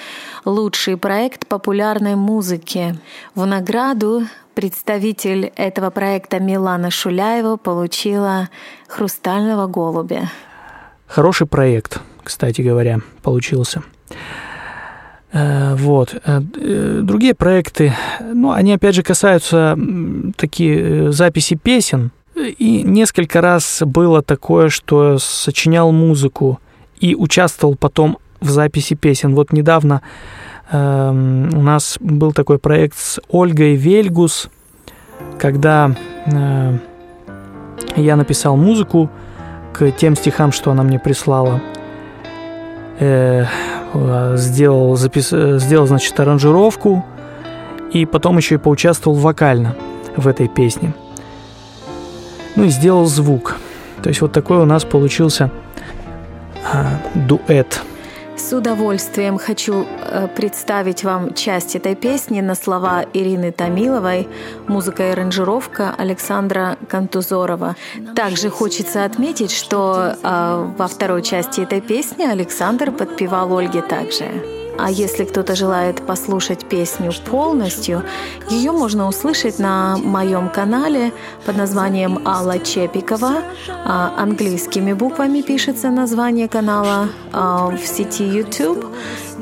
«Лучший 0.45 0.97
проект 0.97 1.45
популярной 1.47 2.15
музыки». 2.15 2.97
В 3.35 3.45
награду 3.45 4.23
представитель 4.55 5.53
этого 5.55 5.91
проекта 5.91 6.39
Милана 6.39 6.89
Шуляева 6.89 7.57
получила 7.57 8.49
«Хрустального 8.87 9.67
голубя». 9.67 10.31
Хороший 11.05 11.45
проект, 11.45 11.99
кстати 12.23 12.61
говоря, 12.61 13.01
получился. 13.21 13.83
Э, 15.35 15.75
вот. 15.75 16.15
Э, 16.25 16.41
э, 16.55 16.99
другие 17.03 17.35
проекты, 17.35 17.93
ну, 18.21 18.51
они 18.51 18.73
опять 18.73 18.95
же 18.95 19.03
касаются 19.03 19.77
такие 20.37 21.11
записи 21.11 21.55
песен. 21.55 22.11
И 22.35 22.83
несколько 22.83 23.41
раз 23.41 23.81
было 23.85 24.21
такое, 24.21 24.69
что 24.69 25.17
сочинял 25.19 25.91
музыку 25.91 26.59
и 26.99 27.15
участвовал 27.15 27.75
потом 27.75 28.17
в 28.39 28.49
записи 28.49 28.93
песен. 28.93 29.35
Вот 29.35 29.51
недавно 29.51 30.01
э, 30.71 31.09
у 31.09 31.61
нас 31.61 31.97
был 31.99 32.31
такой 32.31 32.57
проект 32.57 32.97
с 32.97 33.19
Ольгой 33.29 33.75
Вельгус, 33.75 34.49
когда 35.37 35.91
я 37.95 38.15
написал 38.15 38.55
музыку 38.55 39.09
к 39.73 39.91
тем 39.91 40.15
стихам, 40.15 40.51
что 40.51 40.71
она 40.71 40.83
мне 40.83 40.97
прислала. 40.97 41.61
Э, 42.99 43.45
сделал, 44.35 44.95
запис... 44.95 45.29
сделал, 45.29 45.87
значит, 45.87 46.19
аранжировку 46.19 47.05
и 47.91 48.05
потом 48.05 48.37
еще 48.37 48.55
и 48.55 48.57
поучаствовал 48.57 49.17
вокально 49.17 49.75
в 50.15 50.27
этой 50.27 50.47
песне. 50.47 50.93
Ну 52.55 52.65
и 52.65 52.69
сделал 52.69 53.05
звук. 53.05 53.57
То 54.01 54.09
есть 54.09 54.21
вот 54.21 54.31
такой 54.31 54.57
у 54.57 54.65
нас 54.65 54.83
получился 54.83 55.49
а, 56.71 56.99
дуэт. 57.15 57.81
С 58.37 58.51
удовольствием 58.53 59.37
хочу 59.37 59.85
э, 59.85 60.27
представить 60.27 61.03
вам 61.03 61.33
часть 61.33 61.75
этой 61.75 61.95
песни 61.95 62.41
на 62.41 62.53
слова 62.53 63.05
Ирины 63.13 63.51
Томиловой, 63.51 64.27
музыка 64.67 65.03
и 65.07 65.11
аранжировка 65.11 65.95
Александра 65.97 66.77
Кантузорова. 66.89 67.75
Также 68.15 68.49
хочется 68.49 69.05
отметить, 69.05 69.51
что 69.51 70.15
э, 70.21 70.73
во 70.77 70.87
второй 70.87 71.21
части 71.23 71.61
этой 71.61 71.79
песни 71.79 72.23
Александр 72.23 72.91
подпевал 72.91 73.57
Ольге 73.57 73.81
также. 73.81 74.64
А 74.77 74.91
если 74.91 75.23
кто-то 75.23 75.55
желает 75.55 76.05
послушать 76.05 76.65
песню 76.65 77.11
полностью, 77.29 78.03
ее 78.49 78.71
можно 78.71 79.07
услышать 79.07 79.59
на 79.59 79.97
моем 79.97 80.49
канале 80.49 81.11
под 81.45 81.57
названием 81.57 82.27
Алла 82.27 82.59
Чепикова. 82.59 83.43
А, 83.85 84.13
английскими 84.17 84.93
буквами 84.93 85.41
пишется 85.41 85.89
название 85.89 86.47
канала 86.47 87.09
а, 87.31 87.69
в 87.69 87.85
сети 87.85 88.23
YouTube. 88.23 88.85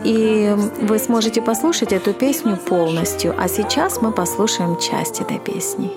И 0.04 0.54
вы 0.82 1.00
сможете 1.00 1.42
послушать 1.42 1.94
эту 1.94 2.13
песню 2.13 2.58
полностью. 2.58 3.34
А 3.38 3.48
сейчас 3.48 4.02
мы 4.02 4.12
послушаем 4.12 4.78
часть 4.78 5.22
этой 5.22 5.40
песни. 5.40 5.92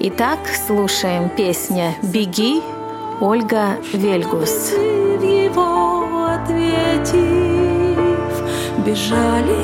Итак, 0.00 0.38
слушаем 0.66 1.28
песня 1.30 1.94
«Беги» 2.02 2.62
Ольга 3.20 3.76
Вельгус. 3.92 4.72
В 4.72 5.22
его 5.22 6.26
ответе 6.26 7.45
бежали, 8.86 9.56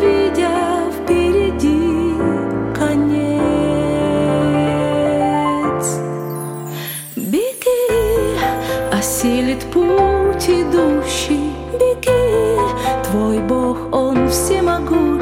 видя 0.00 0.90
впереди 0.92 2.14
конец. 2.74 3.38
Беги, 7.16 8.36
осилит 8.92 9.64
путь 9.72 10.48
идущий, 10.48 11.52
беги, 11.72 12.58
твой 13.04 13.38
Бог, 13.38 13.78
Он 13.90 14.28
всемогущий, 14.28 15.17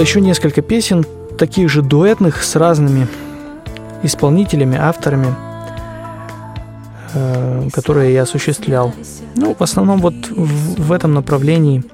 Было 0.00 0.06
еще 0.06 0.22
несколько 0.22 0.62
песен, 0.62 1.04
таких 1.36 1.68
же 1.68 1.82
дуэтных 1.82 2.42
с 2.42 2.56
разными 2.56 3.06
исполнителями, 4.02 4.78
авторами, 4.78 5.34
э, 7.12 7.68
которые 7.70 8.14
я 8.14 8.22
осуществлял. 8.22 8.94
Ну, 9.36 9.54
в 9.54 9.62
основном 9.62 10.00
вот 10.00 10.14
в, 10.30 10.80
в 10.80 10.92
этом 10.92 11.12
направлении 11.12 11.84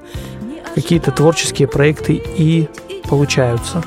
какие-то 0.77 1.11
творческие 1.11 1.67
проекты 1.67 2.23
и 2.37 2.69
получаются. 3.09 3.83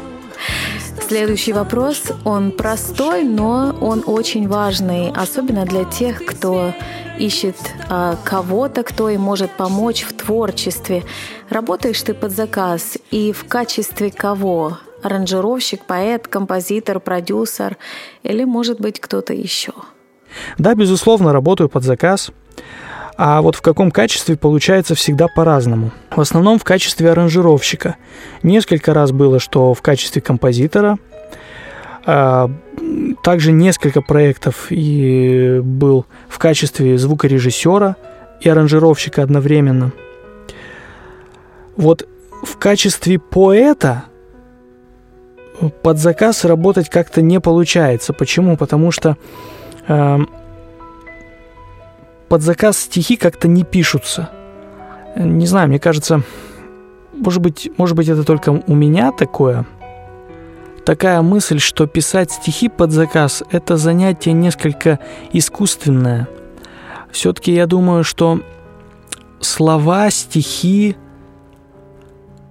Следующий 1.09 1.53
вопрос, 1.53 2.03
он 2.23 2.51
простой, 2.51 3.23
но 3.23 3.75
он 3.81 4.03
очень 4.05 4.47
важный, 4.47 5.11
особенно 5.11 5.65
для 5.65 5.83
тех, 5.83 6.23
кто 6.23 6.71
ищет 7.17 7.55
а, 7.89 8.15
кого-то, 8.23 8.83
кто 8.83 9.09
им 9.09 9.21
может 9.21 9.49
помочь 9.49 10.03
в 10.03 10.13
творчестве. 10.13 11.03
Работаешь 11.49 11.99
ты 12.03 12.13
под 12.13 12.31
заказ, 12.31 12.95
и 13.09 13.31
в 13.31 13.45
качестве 13.45 14.11
кого 14.11 14.77
аранжировщик, 15.01 15.83
поэт, 15.83 16.27
композитор, 16.27 16.99
продюсер 16.99 17.77
или, 18.21 18.43
может 18.43 18.79
быть, 18.79 18.99
кто-то 18.99 19.33
еще? 19.33 19.73
Да, 20.59 20.75
безусловно, 20.75 21.33
работаю 21.33 21.69
под 21.69 21.85
заказ. 21.85 22.29
А 23.21 23.41
вот 23.41 23.57
в 23.57 23.61
каком 23.61 23.91
качестве 23.91 24.37
получается 24.37 24.95
всегда 24.95 25.27
по-разному. 25.27 25.91
В 26.09 26.21
основном 26.21 26.57
в 26.57 26.63
качестве 26.63 27.11
аранжировщика. 27.11 27.97
Несколько 28.43 28.93
раз 28.93 29.11
было, 29.11 29.39
что 29.39 29.73
в 29.73 29.81
качестве 29.81 30.21
композитора. 30.21 30.97
А, 32.05 32.49
также 33.21 33.51
несколько 33.51 34.01
проектов 34.01 34.67
и 34.69 35.59
был 35.61 36.05
в 36.29 36.39
качестве 36.39 36.97
звукорежиссера 36.97 37.97
и 38.39 38.47
аранжировщика 38.47 39.21
одновременно. 39.21 39.91
Вот 41.75 42.07
в 42.41 42.55
качестве 42.57 43.19
поэта 43.19 44.05
под 45.83 45.97
заказ 45.97 46.45
работать 46.45 46.87
как-то 46.87 47.21
не 47.21 47.41
получается. 47.41 48.13
Почему? 48.13 48.55
Потому 48.55 48.91
что 48.91 49.17
э, 49.89 50.19
под 52.29 52.43
заказ 52.43 52.77
стихи 52.77 53.17
как-то 53.17 53.47
не 53.47 53.63
пишутся. 53.63 54.29
Не 55.15 55.47
знаю, 55.47 55.67
мне 55.67 55.79
кажется, 55.79 56.21
может 57.13 57.41
быть, 57.41 57.69
может 57.77 57.97
быть, 57.97 58.07
это 58.07 58.23
только 58.23 58.49
у 58.65 58.75
меня 58.75 59.11
такое. 59.11 59.65
Такая 60.85 61.21
мысль, 61.21 61.59
что 61.59 61.87
писать 61.87 62.31
стихи 62.31 62.69
под 62.69 62.91
заказ– 62.91 63.43
это 63.51 63.77
занятие 63.77 64.31
несколько 64.33 64.99
искусственное. 65.33 66.27
Все-таки 67.11 67.51
я 67.51 67.65
думаю, 67.65 68.03
что 68.03 68.41
слова, 69.39 70.09
стихи, 70.09 70.95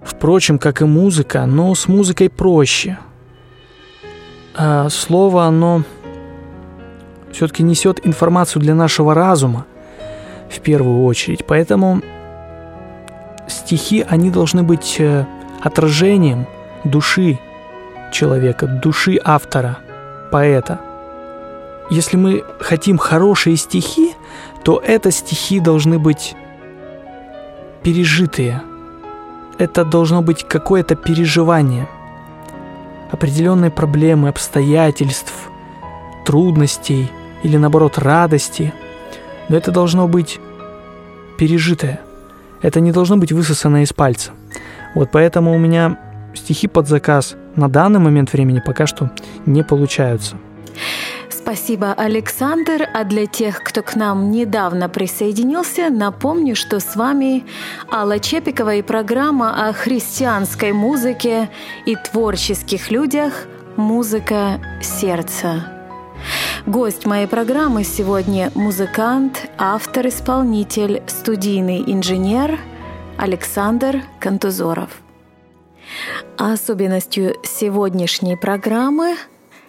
впрочем, 0.02 0.58
как 0.58 0.82
и 0.82 0.84
музыка, 0.84 1.46
но 1.46 1.74
с 1.74 1.88
музыкой 1.88 2.28
проще. 2.28 2.98
А 4.54 4.88
слово, 4.88 5.44
оно 5.44 5.84
все-таки 7.32 7.62
несет 7.62 8.06
информацию 8.06 8.62
для 8.62 8.74
нашего 8.74 9.14
разума 9.14 9.66
в 10.50 10.60
первую 10.60 11.04
очередь. 11.04 11.44
Поэтому 11.46 12.00
стихи, 13.46 14.04
они 14.08 14.30
должны 14.30 14.62
быть 14.62 14.96
э, 14.98 15.26
отражением 15.60 16.46
души 16.84 17.38
человека, 18.12 18.66
души 18.66 19.18
автора, 19.22 19.78
поэта. 20.32 20.80
Если 21.90 22.16
мы 22.16 22.44
хотим 22.60 22.98
хорошие 22.98 23.56
стихи, 23.56 24.14
то 24.62 24.82
это 24.84 25.10
стихи 25.10 25.60
должны 25.60 25.98
быть 25.98 26.34
пережитые. 27.82 28.62
Это 29.58 29.84
должно 29.84 30.22
быть 30.22 30.44
какое-то 30.44 30.94
переживание, 30.94 31.88
определенные 33.10 33.70
проблемы, 33.70 34.28
обстоятельств, 34.28 35.32
трудностей– 36.24 37.10
или 37.42 37.57
наоборот 37.57 37.98
радости, 37.98 38.72
но 39.48 39.57
это 39.57 39.70
должно 39.70 40.09
быть 40.09 40.40
пережитое. 41.38 42.01
Это 42.62 42.81
не 42.81 42.92
должно 42.92 43.16
быть 43.16 43.33
высосано 43.33 43.83
из 43.83 43.92
пальца. 43.92 44.33
Вот 44.94 45.11
поэтому 45.12 45.55
у 45.55 45.59
меня 45.59 45.98
стихи 46.35 46.66
под 46.66 46.88
заказ 46.88 47.37
на 47.57 47.68
данный 47.68 48.01
момент 48.01 48.33
времени 48.33 48.62
пока 48.64 48.87
что 48.87 49.11
не 49.46 49.62
получаются. 49.62 50.37
Спасибо, 51.31 51.94
Александр. 51.94 52.87
А 52.92 53.05
для 53.05 53.24
тех, 53.24 53.62
кто 53.62 53.83
к 53.83 53.96
нам 53.96 54.31
недавно 54.31 54.90
присоединился, 54.90 55.88
напомню, 55.88 56.55
что 56.55 56.79
с 56.79 56.94
вами 56.94 57.46
Алла 57.90 58.18
Чепикова 58.18 58.74
и 58.74 58.83
программа 58.83 59.68
о 59.68 59.72
христианской 59.72 60.72
музыке 60.72 61.48
и 61.87 61.96
творческих 61.96 62.90
людях 62.90 63.46
«Музыка 63.77 64.61
сердца». 64.83 65.77
Гость 66.66 67.07
моей 67.07 67.26
программы 67.26 67.85
сегодня 67.85 68.50
музыкант, 68.54 69.50
автор, 69.59 70.09
исполнитель, 70.09 71.02
студийный 71.07 71.83
инженер 71.87 72.59
Александр 73.16 74.02
Кантузоров. 74.20 74.90
А 76.37 76.52
особенностью 76.52 77.35
сегодняшней 77.42 78.37
программы 78.37 79.16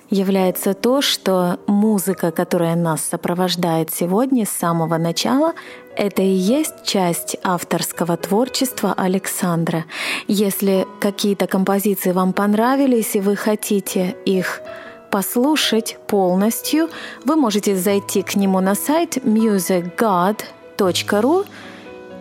является 0.09 0.73
то, 0.73 1.01
что 1.01 1.59
музыка, 1.67 2.31
которая 2.31 2.75
нас 2.75 3.01
сопровождает 3.01 3.91
сегодня 3.93 4.45
с 4.45 4.49
самого 4.49 4.97
начала, 4.97 5.53
это 5.95 6.21
и 6.21 6.29
есть 6.29 6.83
часть 6.83 7.38
авторского 7.43 8.17
творчества 8.17 8.93
Александра. 8.97 9.85
Если 10.27 10.88
какие-то 10.99 11.47
композиции 11.47 12.12
вам 12.12 12.33
понравились 12.33 13.15
и 13.15 13.19
вы 13.19 13.35
хотите 13.35 14.15
их 14.25 14.62
послушать 15.09 15.97
полностью, 16.07 16.89
вы 17.25 17.35
можете 17.35 17.75
зайти 17.75 18.21
к 18.21 18.35
нему 18.35 18.59
на 18.59 18.75
сайт 18.75 19.17
musicgod.ru 19.17 21.45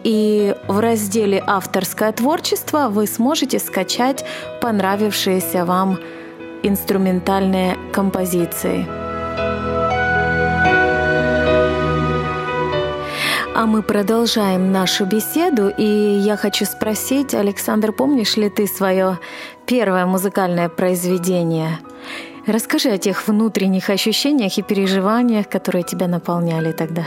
и 0.05 0.55
в 0.69 0.79
разделе 0.79 1.43
«Авторское 1.47 2.13
творчество» 2.13 2.89
вы 2.89 3.07
сможете 3.07 3.59
скачать 3.59 4.25
понравившиеся 4.61 5.65
вам 5.65 5.99
инструментальные 6.63 7.77
композиции. 7.93 8.87
А 13.55 13.67
мы 13.67 13.83
продолжаем 13.83 14.71
нашу 14.71 15.05
беседу, 15.05 15.69
и 15.69 15.85
я 15.85 16.37
хочу 16.37 16.65
спросить, 16.65 17.35
Александр, 17.35 17.93
помнишь 17.93 18.37
ли 18.37 18.51
ты 18.51 18.69
свое 18.69 19.19
первое 19.67 20.07
музыкальное 20.07 20.69
произведение? 20.69 21.81
Расскажи 22.49 22.89
о 22.89 22.97
тех 22.97 23.29
внутренних 23.29 23.91
ощущениях 23.91 24.57
и 24.57 24.63
переживаниях, 24.63 25.51
которые 25.51 25.85
тебя 25.85 26.09
наполняли 26.09 26.73
тогда. 26.73 27.05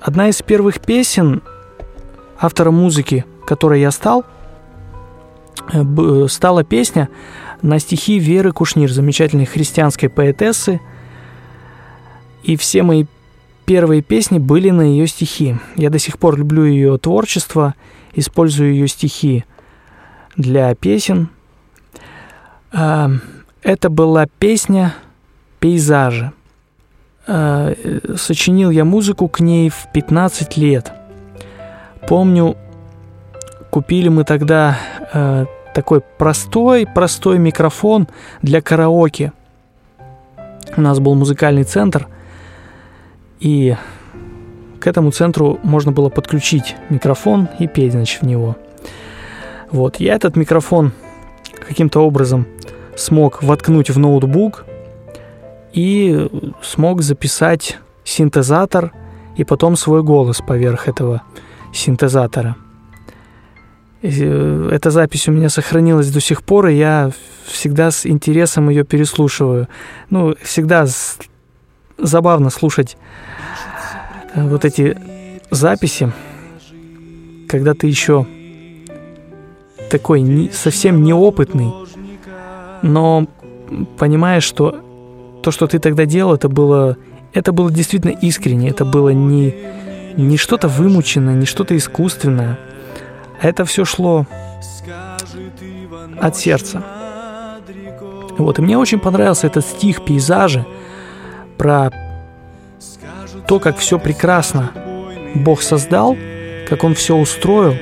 Одна 0.00 0.28
из 0.28 0.40
первых 0.42 0.80
песен 0.80 1.42
автора 2.38 2.70
музыки, 2.70 3.24
которой 3.48 3.80
я 3.80 3.90
стал, 3.90 4.24
э, 5.72 5.82
э, 5.82 6.28
стала 6.28 6.62
песня 6.62 7.08
на 7.62 7.80
стихи 7.80 8.20
Веры 8.20 8.52
Кушнир, 8.52 8.88
замечательной 8.88 9.46
христианской 9.46 10.08
поэтессы. 10.08 10.80
И 12.44 12.54
все 12.54 12.84
мои 12.84 13.06
первые 13.64 14.02
песни 14.02 14.38
были 14.38 14.70
на 14.70 14.82
ее 14.82 15.08
стихи. 15.08 15.56
Я 15.74 15.90
до 15.90 15.98
сих 15.98 16.16
пор 16.16 16.38
люблю 16.38 16.64
ее 16.64 16.96
творчество, 16.98 17.74
использую 18.14 18.74
ее 18.74 18.86
стихи 18.86 19.44
для 20.36 20.72
песен. 20.76 21.30
Это 23.66 23.90
была 23.90 24.26
песня 24.38 24.94
«Пейзажи». 25.58 26.30
Э, 27.26 27.74
сочинил 28.16 28.70
я 28.70 28.84
музыку 28.84 29.26
к 29.26 29.40
ней 29.40 29.70
в 29.70 29.88
15 29.92 30.56
лет. 30.56 30.92
Помню, 32.06 32.56
купили 33.70 34.08
мы 34.08 34.22
тогда 34.22 34.78
э, 35.12 35.46
такой 35.74 36.00
простой, 36.00 36.86
простой 36.86 37.38
микрофон 37.38 38.06
для 38.40 38.62
караоке. 38.62 39.32
У 40.76 40.80
нас 40.80 41.00
был 41.00 41.16
музыкальный 41.16 41.64
центр, 41.64 42.06
и 43.40 43.74
к 44.78 44.86
этому 44.86 45.10
центру 45.10 45.58
можно 45.64 45.90
было 45.90 46.08
подключить 46.08 46.76
микрофон 46.88 47.48
и 47.58 47.66
петь, 47.66 47.90
значит, 47.90 48.22
в 48.22 48.26
него. 48.26 48.54
Вот, 49.72 49.96
я 49.96 50.14
этот 50.14 50.36
микрофон 50.36 50.92
каким-то 51.66 52.06
образом 52.06 52.46
смог 52.96 53.42
воткнуть 53.42 53.90
в 53.90 53.98
ноутбук 53.98 54.64
и 55.72 56.28
смог 56.62 57.02
записать 57.02 57.78
синтезатор 58.04 58.92
и 59.36 59.44
потом 59.44 59.76
свой 59.76 60.02
голос 60.02 60.40
поверх 60.40 60.88
этого 60.88 61.22
синтезатора. 61.72 62.56
Э, 64.02 64.70
эта 64.72 64.90
запись 64.90 65.28
у 65.28 65.32
меня 65.32 65.48
сохранилась 65.48 66.10
до 66.10 66.20
сих 66.20 66.42
пор, 66.42 66.68
и 66.68 66.76
я 66.76 67.10
всегда 67.46 67.90
с 67.90 68.06
интересом 68.06 68.68
ее 68.70 68.84
переслушиваю. 68.84 69.68
Ну, 70.10 70.34
всегда 70.42 70.86
забавно 71.98 72.50
слушать 72.50 72.96
э, 74.34 74.48
вот 74.48 74.64
эти 74.64 74.96
записи, 75.50 76.12
когда 77.48 77.74
ты 77.74 77.86
еще 77.86 78.26
такой 79.90 80.20
не, 80.20 80.50
совсем 80.50 81.02
неопытный, 81.02 81.85
но 82.92 83.26
понимаешь, 83.98 84.44
что 84.44 84.82
то, 85.42 85.50
что 85.50 85.66
ты 85.66 85.78
тогда 85.78 86.06
делал, 86.06 86.34
это 86.34 86.48
было, 86.48 86.96
это 87.32 87.52
было 87.52 87.70
действительно 87.70 88.10
искренне, 88.10 88.70
это 88.70 88.84
было 88.84 89.10
не, 89.10 89.54
не 90.16 90.36
что-то 90.36 90.68
вымученное, 90.68 91.34
не 91.34 91.46
что-то 91.46 91.76
искусственное. 91.76 92.58
Это 93.40 93.64
все 93.64 93.84
шло 93.84 94.26
от 96.20 96.36
сердца. 96.36 96.82
Вот, 98.38 98.58
и 98.58 98.62
мне 98.62 98.76
очень 98.78 98.98
понравился 98.98 99.46
этот 99.46 99.64
стих 99.64 100.04
«Пейзажи» 100.04 100.66
про 101.56 101.90
то, 103.46 103.58
как 103.60 103.78
все 103.78 103.98
прекрасно 103.98 104.70
Бог 105.34 105.62
создал, 105.62 106.16
как 106.68 106.84
Он 106.84 106.94
все 106.94 107.16
устроил, 107.16 107.76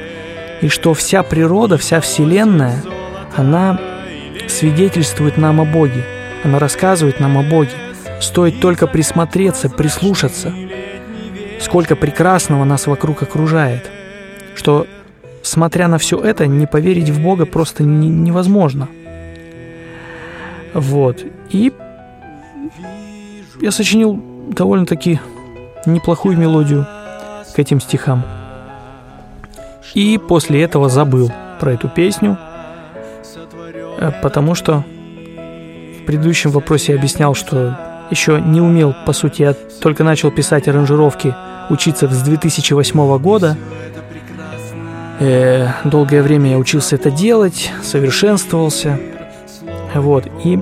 и 0.60 0.68
что 0.68 0.94
вся 0.94 1.22
природа, 1.22 1.76
вся 1.76 2.00
Вселенная, 2.00 2.82
она 3.36 3.78
свидетельствует 4.48 5.36
нам 5.36 5.60
о 5.60 5.64
Боге, 5.64 6.04
она 6.44 6.58
рассказывает 6.58 7.20
нам 7.20 7.38
о 7.38 7.42
Боге. 7.42 7.72
Стоит 8.20 8.60
только 8.60 8.86
присмотреться, 8.86 9.68
прислушаться, 9.68 10.52
сколько 11.60 11.96
прекрасного 11.96 12.64
нас 12.64 12.86
вокруг 12.86 13.22
окружает, 13.22 13.90
что, 14.54 14.86
смотря 15.42 15.88
на 15.88 15.98
все 15.98 16.18
это, 16.20 16.46
не 16.46 16.66
поверить 16.66 17.10
в 17.10 17.22
Бога 17.22 17.46
просто 17.46 17.82
не, 17.82 18.08
невозможно. 18.08 18.88
Вот. 20.72 21.24
И 21.50 21.72
я 23.60 23.70
сочинил 23.70 24.20
довольно-таки 24.50 25.20
неплохую 25.86 26.36
мелодию 26.36 26.86
к 27.54 27.58
этим 27.58 27.80
стихам. 27.80 28.24
И 29.94 30.18
после 30.18 30.62
этого 30.62 30.88
забыл 30.88 31.30
про 31.60 31.72
эту 31.72 31.88
песню, 31.88 32.36
потому 34.22 34.54
что 34.54 34.84
в 36.00 36.06
предыдущем 36.06 36.50
вопросе 36.50 36.92
я 36.92 36.98
объяснял, 36.98 37.34
что 37.34 37.78
еще 38.10 38.40
не 38.40 38.60
умел, 38.60 38.94
по 39.06 39.12
сути, 39.12 39.42
я 39.42 39.54
только 39.80 40.04
начал 40.04 40.30
писать 40.30 40.68
аранжировки, 40.68 41.34
учиться 41.70 42.08
с 42.08 42.22
2008 42.22 43.18
года. 43.18 43.56
Э, 45.20 45.68
долгое 45.84 46.22
время 46.22 46.50
я 46.50 46.58
учился 46.58 46.96
это 46.96 47.10
делать, 47.10 47.72
совершенствовался. 47.82 48.98
Вот, 49.94 50.26
и 50.44 50.58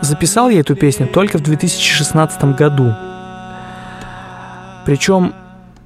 записал 0.00 0.48
я 0.48 0.60
эту 0.60 0.74
песню 0.74 1.06
только 1.06 1.38
в 1.38 1.42
2016 1.42 2.56
году. 2.56 2.94
Причем 4.86 5.34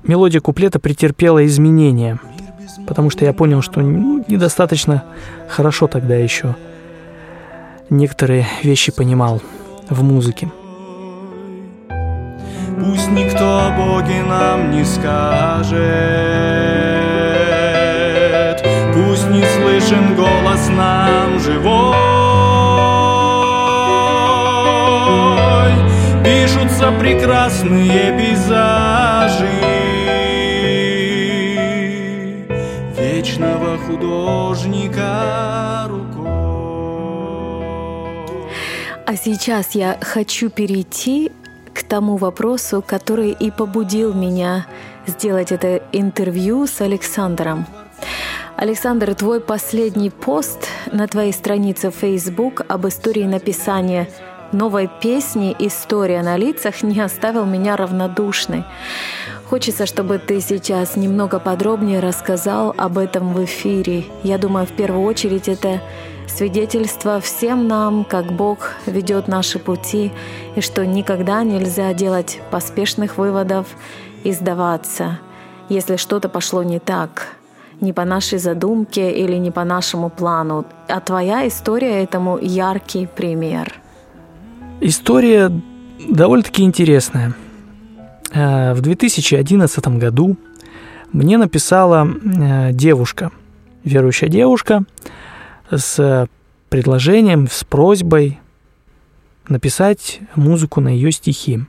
мелодия 0.05 0.41
куплета 0.41 0.79
претерпела 0.79 1.45
изменения, 1.45 2.21
потому 2.87 3.11
что 3.11 3.25
я 3.25 3.33
понял, 3.33 3.63
что 3.63 3.81
ну, 3.81 4.25
недостаточно 4.29 5.05
хорошо 5.49 5.87
тогда 5.87 6.15
еще 6.15 6.55
некоторые 7.91 8.47
вещи 8.63 8.91
понимал 8.93 9.43
в 9.89 10.03
музыке. 10.03 10.51
Пусть 12.79 13.11
никто 13.11 13.45
о 13.45 13.71
Боге 13.77 14.23
нам 14.23 14.71
не 14.73 14.85
скажет, 14.85 15.77
Пусть 18.95 19.29
не 19.31 19.43
слышен 19.43 20.17
голос 20.17 20.69
нам 20.69 21.39
живой. 21.39 21.97
Пишутся 26.25 26.93
прекрасные 26.99 28.17
пейзажи 28.19 28.72
А 39.13 39.17
сейчас 39.17 39.73
я 39.75 39.99
хочу 40.01 40.49
перейти 40.49 41.31
к 41.75 41.83
тому 41.83 42.17
вопросу, 42.17 42.83
который 42.87 43.33
и 43.33 43.51
побудил 43.51 44.15
меня 44.15 44.67
сделать 45.07 45.53
это 45.53 45.83
интервью 45.93 46.67
с 46.67 46.81
Александром. 46.81 47.67
Александр, 48.57 49.15
твой 49.15 49.43
последний 49.43 50.09
пост 50.09 50.67
на 50.91 51.07
твоей 51.09 51.35
странице 51.35 51.91
в 51.91 51.95
Facebook 51.95 52.63
об 52.67 52.89
истории 52.89 53.25
написания 53.25 54.09
новой 54.51 54.89
песни 55.03 55.55
«История 55.59 56.23
на 56.23 56.39
лицах» 56.39 56.83
не 56.83 56.99
оставил 56.99 57.45
меня 57.45 57.77
равнодушной. 57.77 58.65
Хочется, 59.45 59.85
чтобы 59.85 60.21
ты 60.21 60.41
сейчас 60.41 60.97
немного 60.97 61.39
подробнее 61.39 62.01
рассказал 62.01 62.75
об 62.79 62.97
этом 62.97 63.35
в 63.35 63.45
эфире. 63.45 64.07
Я 64.23 64.39
думаю, 64.39 64.65
в 64.65 64.73
первую 64.73 65.05
очередь 65.05 65.49
это 65.49 65.83
свидетельство 66.29 67.21
всем 67.21 67.69
нам, 67.69 68.05
как 68.05 68.33
Бог 68.33 68.73
ведет 68.87 69.29
наши 69.29 69.59
пути, 69.59 70.13
и 70.57 70.61
что 70.61 70.87
никогда 70.87 71.43
нельзя 71.43 71.93
делать 71.95 72.41
поспешных 72.51 73.19
выводов 73.19 73.67
и 74.25 74.33
сдаваться, 74.33 75.19
если 75.69 75.97
что-то 75.97 76.29
пошло 76.29 76.63
не 76.63 76.79
так, 76.79 77.29
не 77.81 77.93
по 77.93 78.05
нашей 78.05 78.39
задумке 78.39 79.13
или 79.13 79.37
не 79.37 79.51
по 79.51 79.65
нашему 79.65 80.11
плану. 80.11 80.65
А 80.89 81.01
твоя 81.01 81.47
история 81.49 82.03
этому 82.03 82.39
яркий 82.39 83.07
пример. 83.07 83.75
История 84.81 85.51
довольно-таки 86.09 86.63
интересная. 86.63 87.35
Э, 88.33 88.73
в 88.75 88.81
2011 88.81 89.89
году 89.99 90.37
мне 91.13 91.39
написала 91.39 92.07
э, 92.07 92.73
девушка, 92.73 93.31
верующая 93.85 94.29
девушка, 94.29 94.85
с 95.77 96.29
предложением, 96.69 97.49
с 97.49 97.65
просьбой 97.65 98.39
написать 99.49 100.21
музыку 100.35 100.81
на 100.81 100.89
ее 100.89 101.13
стихи. 101.13 101.65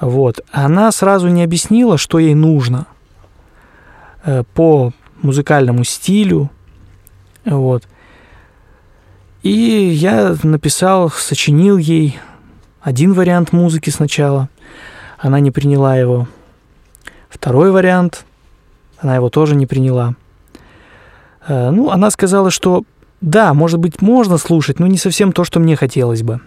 Вот. 0.00 0.40
Она 0.50 0.90
сразу 0.92 1.28
не 1.28 1.42
объяснила, 1.42 1.98
что 1.98 2.18
ей 2.18 2.34
нужно 2.34 2.86
э, 4.24 4.42
по 4.54 4.92
музыкальному 5.22 5.84
стилю. 5.84 6.50
Вот. 7.44 7.86
И 9.42 9.50
я 9.50 10.36
написал, 10.42 11.10
сочинил 11.10 11.76
ей 11.76 12.18
один 12.80 13.12
вариант 13.12 13.52
музыки 13.52 13.90
сначала. 13.90 14.48
Она 15.18 15.40
не 15.40 15.50
приняла 15.50 15.96
его. 15.96 16.28
Второй 17.28 17.70
вариант, 17.70 18.24
она 18.98 19.14
его 19.14 19.30
тоже 19.30 19.54
не 19.54 19.66
приняла. 19.66 20.14
Э, 21.46 21.70
ну, 21.70 21.90
она 21.90 22.10
сказала, 22.10 22.50
что 22.50 22.84
да, 23.20 23.52
может 23.52 23.78
быть, 23.78 24.00
можно 24.00 24.38
слушать, 24.38 24.78
но 24.78 24.86
не 24.86 24.96
совсем 24.96 25.32
то, 25.32 25.44
что 25.44 25.60
мне 25.60 25.76
хотелось 25.76 26.22
бы. 26.22 26.40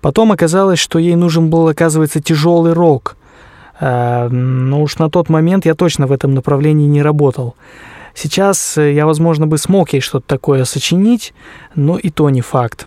Потом 0.00 0.32
оказалось, 0.32 0.78
что 0.78 0.98
ей 0.98 1.14
нужен 1.16 1.50
был, 1.50 1.68
оказывается, 1.68 2.20
тяжелый 2.20 2.72
рок. 2.72 3.16
Э, 3.80 4.28
но 4.28 4.82
уж 4.82 4.98
на 4.98 5.10
тот 5.10 5.28
момент 5.28 5.66
я 5.66 5.74
точно 5.74 6.06
в 6.06 6.12
этом 6.12 6.34
направлении 6.34 6.86
не 6.86 7.02
работал. 7.02 7.56
Сейчас 8.14 8.76
я, 8.76 9.06
возможно, 9.06 9.46
бы 9.46 9.58
смог 9.58 9.92
ей 9.92 10.00
что-то 10.00 10.26
такое 10.26 10.64
сочинить, 10.64 11.32
но 11.74 11.98
и 11.98 12.10
то 12.10 12.28
не 12.30 12.42
факт. 12.42 12.86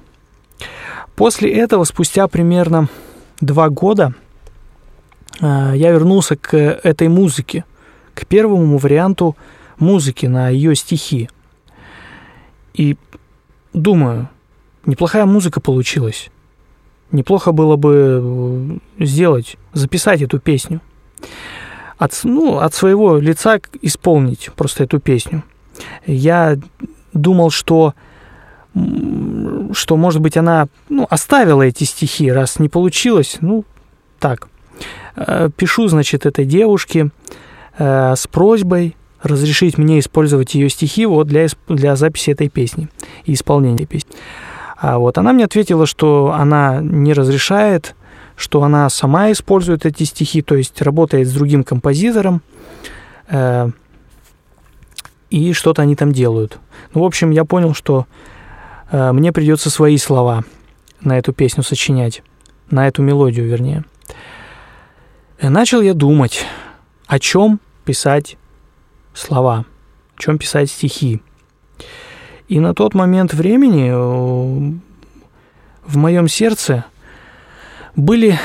После 1.16 1.52
этого, 1.52 1.84
спустя 1.86 2.28
примерно 2.28 2.90
два 3.40 3.70
года, 3.70 4.14
э, 5.42 5.74
я 5.76 5.92
вернулся 5.92 6.36
к 6.36 6.56
этой 6.56 7.08
музыке, 7.08 7.66
к 8.14 8.26
первому 8.26 8.78
варианту 8.78 9.36
музыки 9.80 10.26
на 10.26 10.50
ее 10.50 10.76
стихи. 10.76 11.30
И 12.74 12.98
думаю, 13.74 14.30
неплохая 14.86 15.26
музыка 15.26 15.60
получилась. 15.60 16.30
Неплохо 17.12 17.52
было 17.52 17.76
бы 17.76 18.80
э, 19.00 19.04
сделать, 19.06 19.58
записать 19.74 20.22
эту 20.22 20.40
песню. 20.40 20.82
От, 21.98 22.20
ну, 22.24 22.58
от 22.58 22.74
своего 22.74 23.18
лица 23.18 23.60
исполнить 23.82 24.50
просто 24.56 24.84
эту 24.84 25.00
песню. 25.00 25.44
Я 26.06 26.58
думал, 27.14 27.52
что, 27.52 27.94
что 28.74 29.96
может 29.96 30.22
быть, 30.22 30.36
она 30.36 30.68
ну, 30.90 31.08
оставила 31.10 31.62
эти 31.62 31.86
стихи, 31.86 32.32
раз 32.32 32.60
не 32.60 32.68
получилось. 32.68 33.38
Ну, 33.40 33.64
так. 34.20 34.50
Э, 35.16 35.50
пишу, 35.56 35.88
значит, 35.88 36.26
этой 36.26 36.46
девушке 36.46 37.12
э, 37.78 38.14
с 38.16 38.28
просьбой 38.28 38.96
разрешить 39.26 39.78
мне 39.78 40.00
использовать 40.00 40.56
ее 40.56 40.70
стихи 40.70 41.06
вот 41.06 41.28
для, 41.28 41.48
для 41.68 41.96
записи 41.96 42.32
этой 42.32 42.50
песни 42.50 42.88
и 43.26 43.34
исполнения 43.34 43.86
песни. 43.86 44.12
А 44.78 44.98
вот 44.98 45.18
она 45.18 45.34
мне 45.34 45.46
ответила, 45.46 45.86
что 45.86 46.34
она 46.38 46.80
не 46.82 47.14
разрешает, 47.14 47.96
что 48.36 48.64
она 48.64 48.90
сама 48.90 49.32
использует 49.32 49.86
эти 49.86 50.04
стихи, 50.04 50.42
то 50.42 50.56
есть 50.56 50.82
работает 50.82 51.28
с 51.28 51.34
другим 51.34 51.64
композитором, 51.64 52.42
э, 53.30 53.70
и 55.30 55.54
что-то 55.54 55.82
они 55.82 55.96
там 55.96 56.12
делают. 56.12 56.60
Ну, 56.94 57.02
в 57.02 57.06
общем, 57.06 57.32
я 57.32 57.46
понял, 57.46 57.74
что 57.74 58.06
э, 58.92 59.12
мне 59.12 59.32
придется 59.32 59.70
свои 59.70 59.98
слова 59.98 60.44
на 61.02 61.18
эту 61.18 61.34
песню 61.34 61.64
сочинять, 61.64 62.22
на 62.70 62.88
эту 62.88 63.02
мелодию, 63.02 63.48
вернее. 63.48 63.86
И 65.42 65.48
начал 65.48 65.82
я 65.82 65.94
думать, 65.94 66.46
о 67.08 67.20
чем 67.20 67.60
писать 67.86 68.38
слова, 69.15 69.65
о 70.15 70.21
чем 70.21 70.38
писать 70.38 70.69
стихи. 70.69 71.21
И 72.47 72.60
на 72.60 72.75
тот 72.75 72.93
момент 72.93 73.34
времени 73.34 73.89
э, 73.89 74.73
в 75.88 75.97
моем 75.97 76.28
сердце 76.28 76.86
были 77.95 78.38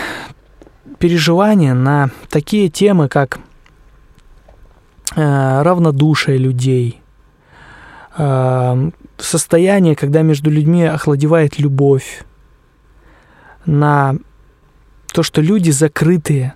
переживания 0.99 1.75
на 1.75 2.11
такие 2.31 2.71
темы, 2.71 3.09
как 3.09 3.41
э, 5.17 5.63
равнодушие 5.63 6.39
людей, 6.39 7.03
э, 8.17 8.91
состояние, 9.19 9.97
когда 9.97 10.23
между 10.23 10.51
людьми 10.51 10.85
охладевает 10.85 11.59
любовь, 11.59 12.25
на 13.67 14.17
то, 15.13 15.23
что 15.23 15.43
люди 15.43 15.71
закрытые, 15.71 16.55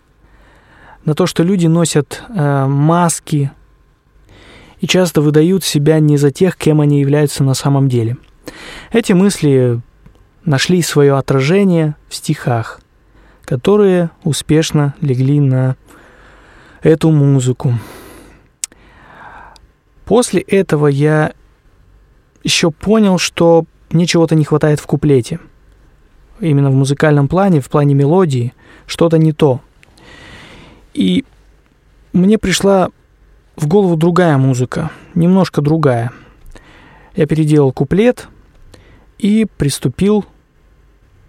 на 1.05 1.15
то, 1.15 1.27
что 1.27 1.43
люди 1.43 1.67
носят 1.67 2.23
маски– 2.31 3.53
и 4.85 4.87
часто 4.87 5.23
выдают 5.23 5.65
себя 5.65 5.99
не 5.99 6.19
за 6.19 6.31
тех, 6.31 6.59
кем 6.59 6.83
они 6.83 7.01
являются 7.01 7.43
на 7.43 7.55
самом 7.55 7.89
деле. 7.89 8.19
Эти 8.93 9.15
мысли 9.15 9.81
нашли 10.45 10.83
свое 10.83 11.17
отражение 11.17 11.97
в 12.11 12.15
стихах, 12.15 12.83
которые 13.47 14.11
успешно 14.25 14.95
легли 15.01 15.41
на 15.41 15.77
эту 16.83 17.11
музыку. 17.11 17.73
После 20.05 20.43
этого 20.43 20.89
я 20.89 21.33
еще 22.43 22.71
понял, 22.71 23.17
что 23.17 23.65
мне 23.89 24.05
чего-то 24.05 24.35
не 24.35 24.45
хватает 24.45 24.81
в 24.81 24.87
куплете. 24.87 25.41
Именно 26.41 26.71
в 26.71 26.75
музыкальном 26.75 27.27
плане, 27.29 27.63
в 27.63 27.71
плане 27.71 27.95
мелодии, 27.95 28.53
что-то 28.85 29.17
не 29.17 29.33
то. 29.33 29.63
И 30.93 31.25
мне 32.13 32.37
пришла 32.37 32.91
в 33.57 33.67
голову 33.67 33.97
другая 33.97 34.37
музыка, 34.37 34.91
немножко 35.15 35.63
другая. 35.63 36.13
Я 37.17 37.27
переделал 37.27 37.73
куплет 37.73 38.29
и 39.19 39.47
приступил 39.57 40.25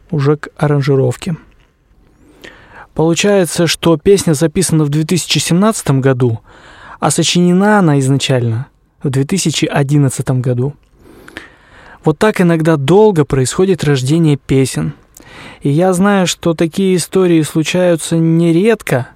уже 0.09 0.38
к 0.38 0.49
аранжировке. 0.57 1.35
Получается, 2.93 3.67
что 3.67 3.97
песня 3.97 4.33
записана 4.33 4.85
в 4.85 4.89
2017 4.89 5.91
году, 5.99 6.39
а 6.99 7.11
сочинена 7.11 7.79
она 7.79 7.99
изначально 7.99 8.67
в 9.03 9.09
2011 9.09 10.29
году. 10.41 10.73
Вот 12.03 12.17
так 12.17 12.39
иногда 12.39 12.77
долго 12.77 13.25
происходит 13.25 13.83
рождение 13.83 14.38
песен. 14.38 14.93
И 15.61 15.69
я 15.69 15.91
знаю, 15.91 16.27
что 16.27 16.53
такие 16.53 16.95
истории 16.95 17.41
случаются 17.41 18.15
нередко, 18.17 19.09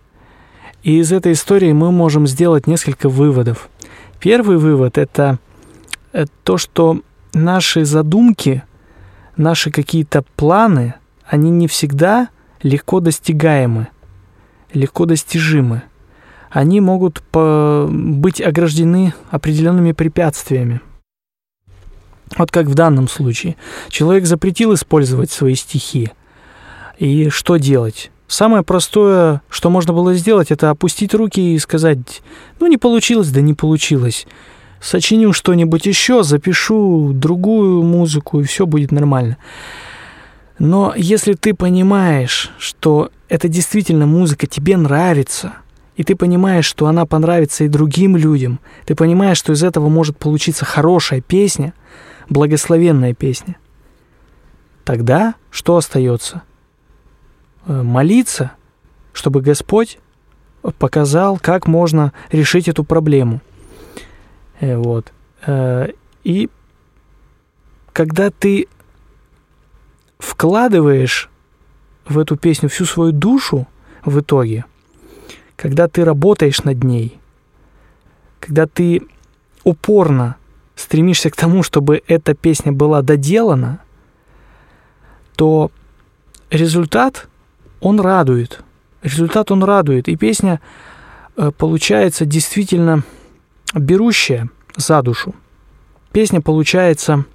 и 0.84 1.00
из 1.00 1.12
этой 1.12 1.34
истории 1.34 1.72
мы 1.74 1.92
можем 1.92 2.28
сделать 2.28 2.68
несколько 2.68 3.10
выводов. 3.10 3.70
Первый 4.20 4.58
вывод– 4.58 4.98
это 4.98 5.39
то, 6.44 6.58
что 6.58 7.02
наши 7.34 7.86
задумки, 7.86 8.63
наши 9.38 9.72
какие-то 9.72 10.24
планы, 10.36 10.96
они 11.26 11.50
не 11.50 11.68
всегда– 11.68 12.30
легко 12.63 13.00
достигаемы, 13.00 13.88
легко 14.74 15.06
достижимы. 15.06 15.84
Они 16.50 16.82
могут 16.82 17.24
быть 17.32 18.42
ограждены 18.42 19.13
определенными 19.30 19.92
препятствиями. 19.92 20.82
Вот 22.38 22.52
как 22.52 22.68
в 22.68 22.74
данном 22.74 23.08
случае. 23.08 23.56
Человек 23.89 24.26
запретил 24.26 24.74
использовать 24.74 25.32
свои 25.32 25.56
стихи. 25.56 26.12
И 26.98 27.30
что 27.30 27.58
делать? 27.58 28.12
Самое 28.30 28.62
простое, 28.62 29.42
что 29.50 29.72
можно 29.72 29.92
было 29.92 30.13
сделать, 30.13 30.52
это 30.52 30.70
опустить 30.70 31.15
руки 31.15 31.56
и 31.56 31.58
сказать, 31.58 32.22
ну 32.60 32.68
не 32.68 32.78
получилось, 32.78 33.32
да 33.32 33.42
не 33.42 33.56
получилось. 33.56 34.28
Сочиню 34.80 35.34
что-нибудь 35.34 35.88
еще, 35.88 36.22
запишу 36.22 37.12
другую 37.12 37.82
музыку, 37.82 38.39
и 38.39 38.44
все 38.44 38.68
будет 38.68 38.92
нормально. 38.92 39.38
Но 40.60 40.94
если 40.96 41.34
ты 41.34 41.56
понимаешь, 41.56 42.52
что 42.60 43.10
это 43.30 43.48
действительно 43.48 44.06
музыка 44.06 44.46
тебе 44.46 44.78
нравится, 44.78 45.54
и 45.96 46.04
ты 46.04 46.15
понимаешь, 46.15 46.68
что 46.68 46.86
она 46.86 47.08
понравится 47.08 47.63
и 47.63 47.68
другим 47.68 48.15
людям, 48.15 48.60
ты 48.86 48.94
понимаешь, 48.94 49.39
что 49.39 49.54
из 49.54 49.63
этого 49.63 49.89
может 49.89 50.20
получиться 50.20 50.65
хорошая 50.65 51.22
песня, 51.22 51.74
благословенная 52.30 53.15
песня, 53.15 53.56
тогда 54.86 55.34
что 55.50 55.78
остается? 55.78 56.44
Э, 57.65 57.82
молиться, 57.82 58.52
чтобы 59.13 59.41
Господь 59.41 60.00
показал, 60.78 61.38
как 61.38 61.67
можно 61.67 62.13
решить 62.32 62.67
эту 62.67 62.84
проблему. 62.84 63.41
Э, 64.60 64.78
вот. 64.78 65.12
Э, 65.45 65.89
и 66.24 66.50
когда 67.93 68.30
ты 68.30 68.67
вкладываешь 70.19 71.30
в 72.06 72.17
эту 72.17 72.36
песню 72.36 72.69
всю 72.69 72.86
свою 72.86 73.12
душу 73.12 73.67
в 74.04 74.19
итоге, 74.19 74.65
когда 75.56 75.88
ты 75.88 76.04
работаешь 76.04 76.63
над 76.63 76.84
ней, 76.84 77.19
когда 78.39 78.67
ты 78.67 79.02
упорно 79.63 80.38
стремишься 80.76 81.30
к 81.30 81.36
тому, 81.36 81.62
чтобы 81.63 82.02
эта 82.08 82.34
песня 82.34 82.72
была 82.72 83.02
доделана, 83.02 83.80
то 85.36 85.72
результат, 86.50 87.29
он 87.82 88.00
радует. 88.00 88.62
Результат, 89.02 89.52
он 89.52 89.63
радует. 89.63 90.08
И 90.08 90.15
песня 90.15 90.60
э, 91.38 91.52
получается 91.58 92.26
действительно 92.26 93.04
берущая 93.74 94.50
за 94.76 95.02
душу. 95.02 95.36
Песня 96.12 96.42
получается 96.42 97.26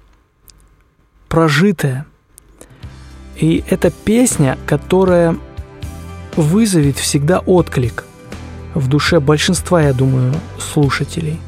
прожитая– 1.27 2.05
и 3.37 3.63
это 3.69 3.91
песня, 3.91 4.57
которая 4.65 5.35
вызовет 6.35 6.97
всегда 6.97 7.39
отклик 7.39 8.05
в 8.73 8.87
душе 8.87 9.19
большинства, 9.19 9.81
я 9.81 9.93
думаю, 9.93 10.33
слушателей. 10.59 11.39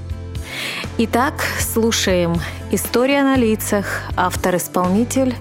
Итак, 0.98 1.34
слушаем 1.60 2.36
«История 2.72 3.24
на 3.24 3.36
лицах», 3.38 4.02
автор-исполнитель 4.16 5.36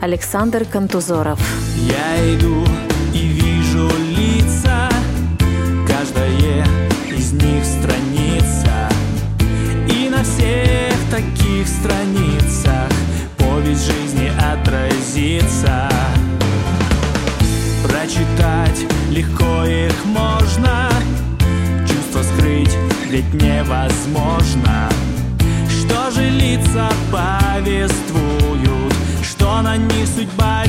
Александр 0.00 0.64
Контузоров. 0.64 1.40
Я 1.76 2.34
иду 2.34 2.64
таких 11.62 11.68
страницах. 11.68 12.88
Повесть 13.38 13.86
жизни 13.86 14.30
отразится. 14.52 15.88
Прочитать 17.84 18.86
легко 19.10 19.64
их 19.64 20.04
можно. 20.04 20.88
Чувства 21.86 22.22
скрыть 22.22 22.76
ведь 23.10 23.32
невозможно. 23.34 24.88
Что 25.68 26.10
же 26.10 26.28
лица 26.30 26.88
повествуют? 27.10 28.94
Что 29.22 29.62
на 29.62 29.76
них 29.76 30.06
судьба 30.16 30.61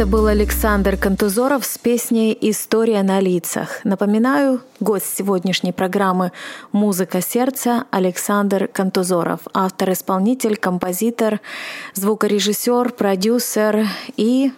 это 0.00 0.08
был 0.08 0.28
Александр 0.28 0.96
Кантузоров 0.96 1.62
с 1.66 1.76
песней 1.76 2.34
«История 2.40 3.02
на 3.02 3.20
лицах». 3.20 3.84
Напоминаю, 3.84 4.62
гость 4.80 5.14
сегодняшней 5.14 5.72
программы 5.72 6.32
«Музыка 6.72 7.20
сердца» 7.20 7.84
Александр 7.90 8.66
Кантузоров, 8.66 9.40
автор-исполнитель, 9.52 10.56
композитор, 10.56 11.40
звукорежиссер, 11.92 12.92
продюсер 12.92 13.88
и 14.16 14.52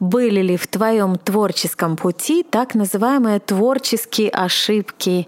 были 0.00 0.40
ли 0.40 0.56
в 0.56 0.66
твоем 0.66 1.16
творческом 1.16 1.96
пути 1.96 2.44
так 2.48 2.74
называемые 2.74 3.40
творческие 3.40 4.30
ошибки? 4.30 5.26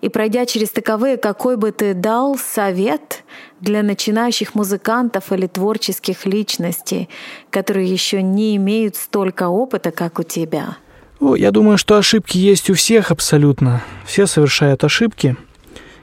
И 0.00 0.08
пройдя 0.08 0.46
через 0.46 0.70
таковые, 0.70 1.16
какой 1.16 1.56
бы 1.56 1.72
ты 1.72 1.94
дал 1.94 2.36
совет 2.36 3.24
для 3.60 3.82
начинающих 3.82 4.54
музыкантов 4.54 5.32
или 5.32 5.46
творческих 5.46 6.26
личностей, 6.26 7.08
которые 7.50 7.90
еще 7.90 8.22
не 8.22 8.56
имеют 8.56 8.96
столько 8.96 9.48
опыта, 9.48 9.90
как 9.90 10.18
у 10.18 10.22
тебя? 10.22 10.76
Я 11.20 11.50
думаю, 11.50 11.76
что 11.76 11.96
ошибки 11.96 12.38
есть 12.38 12.70
у 12.70 12.74
всех 12.74 13.10
абсолютно. 13.10 13.82
Все 14.06 14.26
совершают 14.26 14.84
ошибки, 14.84 15.36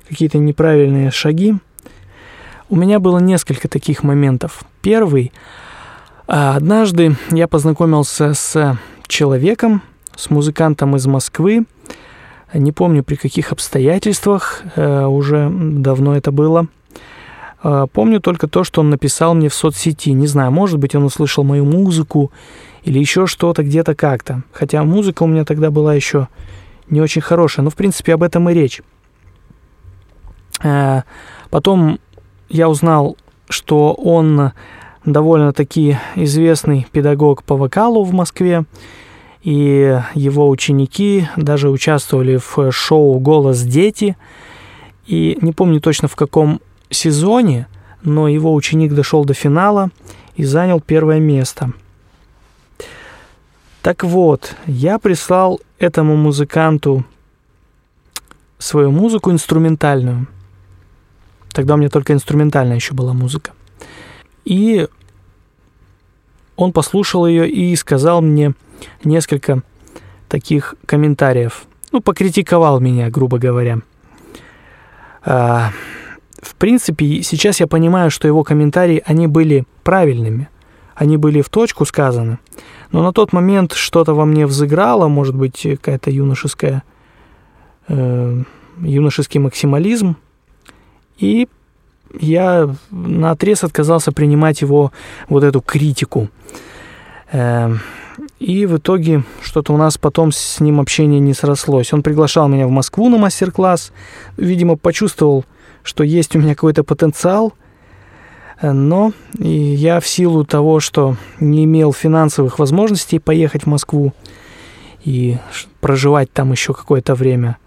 какие-то 0.07 0.37
неправильные 0.37 1.11
шаги. 1.11 1.55
У 2.69 2.75
меня 2.75 2.99
было 2.99 3.17
несколько 3.17 3.67
таких 3.67 4.03
моментов. 4.03 4.63
Первый 4.81 5.31
Однажды 6.27 7.15
я 7.31 7.47
познакомился 7.47 8.33
с 8.33 8.77
человеком, 9.07 9.81
с 10.15 10.29
музыкантом 10.29 10.95
из 10.97 11.07
Москвы. 11.07 11.65
Не 12.53 12.73
помню 12.73 13.01
при 13.01 13.15
каких 13.15 13.53
обстоятельствах, 13.53 14.61
э, 14.75 15.05
уже 15.05 15.49
давно 15.49 16.17
это 16.17 16.31
было. 16.31 16.67
Э, 17.63 17.87
Помню 17.93 18.19
только 18.19 18.47
то, 18.47 18.65
что 18.65 18.81
он 18.81 18.89
написал 18.89 19.35
мне 19.35 19.47
в 19.47 19.53
соцсети. 19.53 20.09
Не 20.09 20.27
знаю, 20.27 20.51
может 20.51 20.79
быть, 20.79 20.95
он 20.95 21.03
услышал 21.03 21.45
мою 21.45 21.63
музыку 21.63 22.31
или 22.83 22.99
еще 22.99 23.25
что-то 23.25 23.63
где-то 23.63 23.95
как-то. 23.95 24.43
Хотя 24.51 24.83
музыка 24.83 25.23
у 25.23 25.27
меня 25.27 25.45
тогда 25.45 25.71
была 25.71 25.93
еще 25.93 26.27
не 26.89 26.99
очень 26.99 27.21
хорошая. 27.21 27.63
Но, 27.63 27.69
в 27.69 27.75
принципе, 27.75 28.13
об 28.13 28.23
этом 28.23 28.49
и 28.49 28.53
речь. 28.53 28.81
Э, 30.61 31.03
Потом 31.49 31.99
я 32.49 32.67
узнал, 32.67 33.15
что 33.49 33.93
он 33.93 34.51
довольно-таки 35.07 35.97
известный 36.15 36.85
педагог 36.91 37.43
по 37.43 37.55
вокалу 37.55 38.03
в 38.03 38.13
Москве, 38.13 38.65
и 39.41 39.99
его 40.13 40.49
ученики 40.49 41.27
даже 41.37 41.69
участвовали 41.69 42.37
в 42.37 42.71
шоу 42.71 43.17
«Голос 43.19 43.61
дети», 43.61 44.17
и 45.05 45.37
не 45.41 45.53
помню 45.53 45.79
точно 45.79 46.09
в 46.09 46.17
каком 46.17 46.59
сезоне, 46.89 47.67
но 48.03 48.27
его 48.27 48.53
ученик 48.53 48.93
дошел 48.93 49.23
до 49.23 49.33
финала 49.33 49.89
и 50.35 50.43
занял 50.43 50.81
первое 50.81 51.19
место. 51.19 51.71
Так 53.81 54.03
вот, 54.03 54.55
я 54.65 54.99
прислал 54.99 55.61
этому 55.79 56.17
музыканту 56.17 57.05
свою 58.57 58.91
музыку 58.91 59.31
инструментальную. 59.31 60.27
Тогда 61.53 61.75
у 61.75 61.77
меня 61.77 61.89
только 61.89 62.11
инструментальная 62.11 62.75
еще 62.75 62.93
была 62.93 63.13
музыка. 63.13 63.51
И 64.43 64.87
он 66.57 66.73
послушал 66.73 67.25
ее 67.25 67.49
и 67.49 67.73
сказал 67.75 68.21
мне 68.21 68.53
несколько 69.03 69.61
таких 70.27 70.75
комментариев. 70.85 71.65
Ну, 71.91 72.01
покритиковал 72.01 72.81
меня, 72.81 73.09
грубо 73.09 73.37
говоря. 73.37 73.79
А, 75.23 75.71
в 76.41 76.55
принципе, 76.55 77.21
сейчас 77.21 77.59
я 77.59 77.67
понимаю, 77.67 78.11
что 78.11 78.27
его 78.27 78.43
комментарии, 78.43 79.01
они 79.05 79.27
были 79.27 79.65
правильными. 79.83 80.49
Они 80.95 81.15
были 81.15 81.41
в 81.41 81.49
точку 81.49 81.85
сказаны. 81.85 82.39
Но 82.91 83.03
на 83.03 83.13
тот 83.13 83.31
момент 83.31 83.73
что-то 83.73 84.15
во 84.15 84.25
мне 84.25 84.47
взыграло, 84.47 85.07
может 85.07 85.35
быть, 85.35 85.61
какая-то 85.61 86.09
юношеская, 86.09 86.83
э, 87.87 88.43
юношеский 88.79 89.39
максимализм. 89.39 90.17
И 91.19 91.47
я 92.19 92.69
на 92.91 93.31
отрез 93.31 93.63
отказался 93.63 94.11
принимать 94.11 94.61
его 94.61 94.91
вот 95.29 95.43
эту 95.43 95.61
критику. 95.61 96.29
Эм, 97.31 97.79
и 98.39 98.65
в 98.65 98.77
итоге 98.77 99.23
что-то 99.41 99.73
у 99.73 99.77
нас 99.77 99.97
потом 99.97 100.31
с 100.31 100.59
ним 100.59 100.79
общение 100.79 101.19
не 101.19 101.33
срослось. 101.33 101.93
Он 101.93 102.03
приглашал 102.03 102.47
меня 102.47 102.67
в 102.67 102.71
Москву 102.71 103.09
на 103.09 103.17
мастер-класс. 103.17 103.91
Видимо, 104.37 104.75
почувствовал, 104.75 105.45
что 105.83 106.03
есть 106.03 106.35
у 106.35 106.39
меня 106.39 106.55
какой-то 106.55 106.83
потенциал. 106.83 107.53
Э, 108.61 108.71
Но 108.71 109.13
я 109.39 109.99
в 109.99 110.07
силу 110.07 110.45
того, 110.45 110.79
что 110.79 111.15
не 111.39 111.65
имел 111.65 111.93
финансовых 111.93 112.59
возможностей 112.59 113.19
поехать 113.19 113.63
в 113.63 113.67
Москву 113.67 114.13
и 115.03 115.37
проживать 115.79 116.31
там 116.31 116.51
еще 116.51 116.73
какое-то 116.73 117.15
время, 117.15 117.57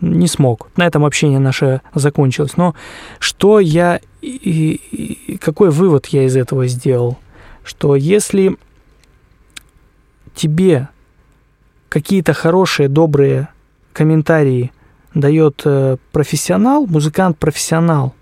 не 0.00 0.26
смог. 0.26 0.68
На 0.76 0.86
этом 0.86 1.04
общение 1.04 1.38
наше 1.38 1.80
закончилось. 1.94 2.56
Но 2.56 2.74
что 3.18 3.60
я 3.60 4.00
и, 4.20 4.80
и 5.30 5.38
какой 5.38 5.70
вывод 5.70 6.06
я 6.06 6.24
из 6.24 6.36
этого 6.36 6.66
сделал? 6.66 7.18
Что 7.64 7.96
если 7.96 8.56
тебе 10.34 10.88
какие-то 11.88 12.32
хорошие, 12.32 12.88
добрые 12.88 13.48
комментарии 13.92 14.72
дает 15.14 15.62
э, 15.64 15.96
профессионал, 16.12 16.86
музыкант-профессионал 16.86 18.14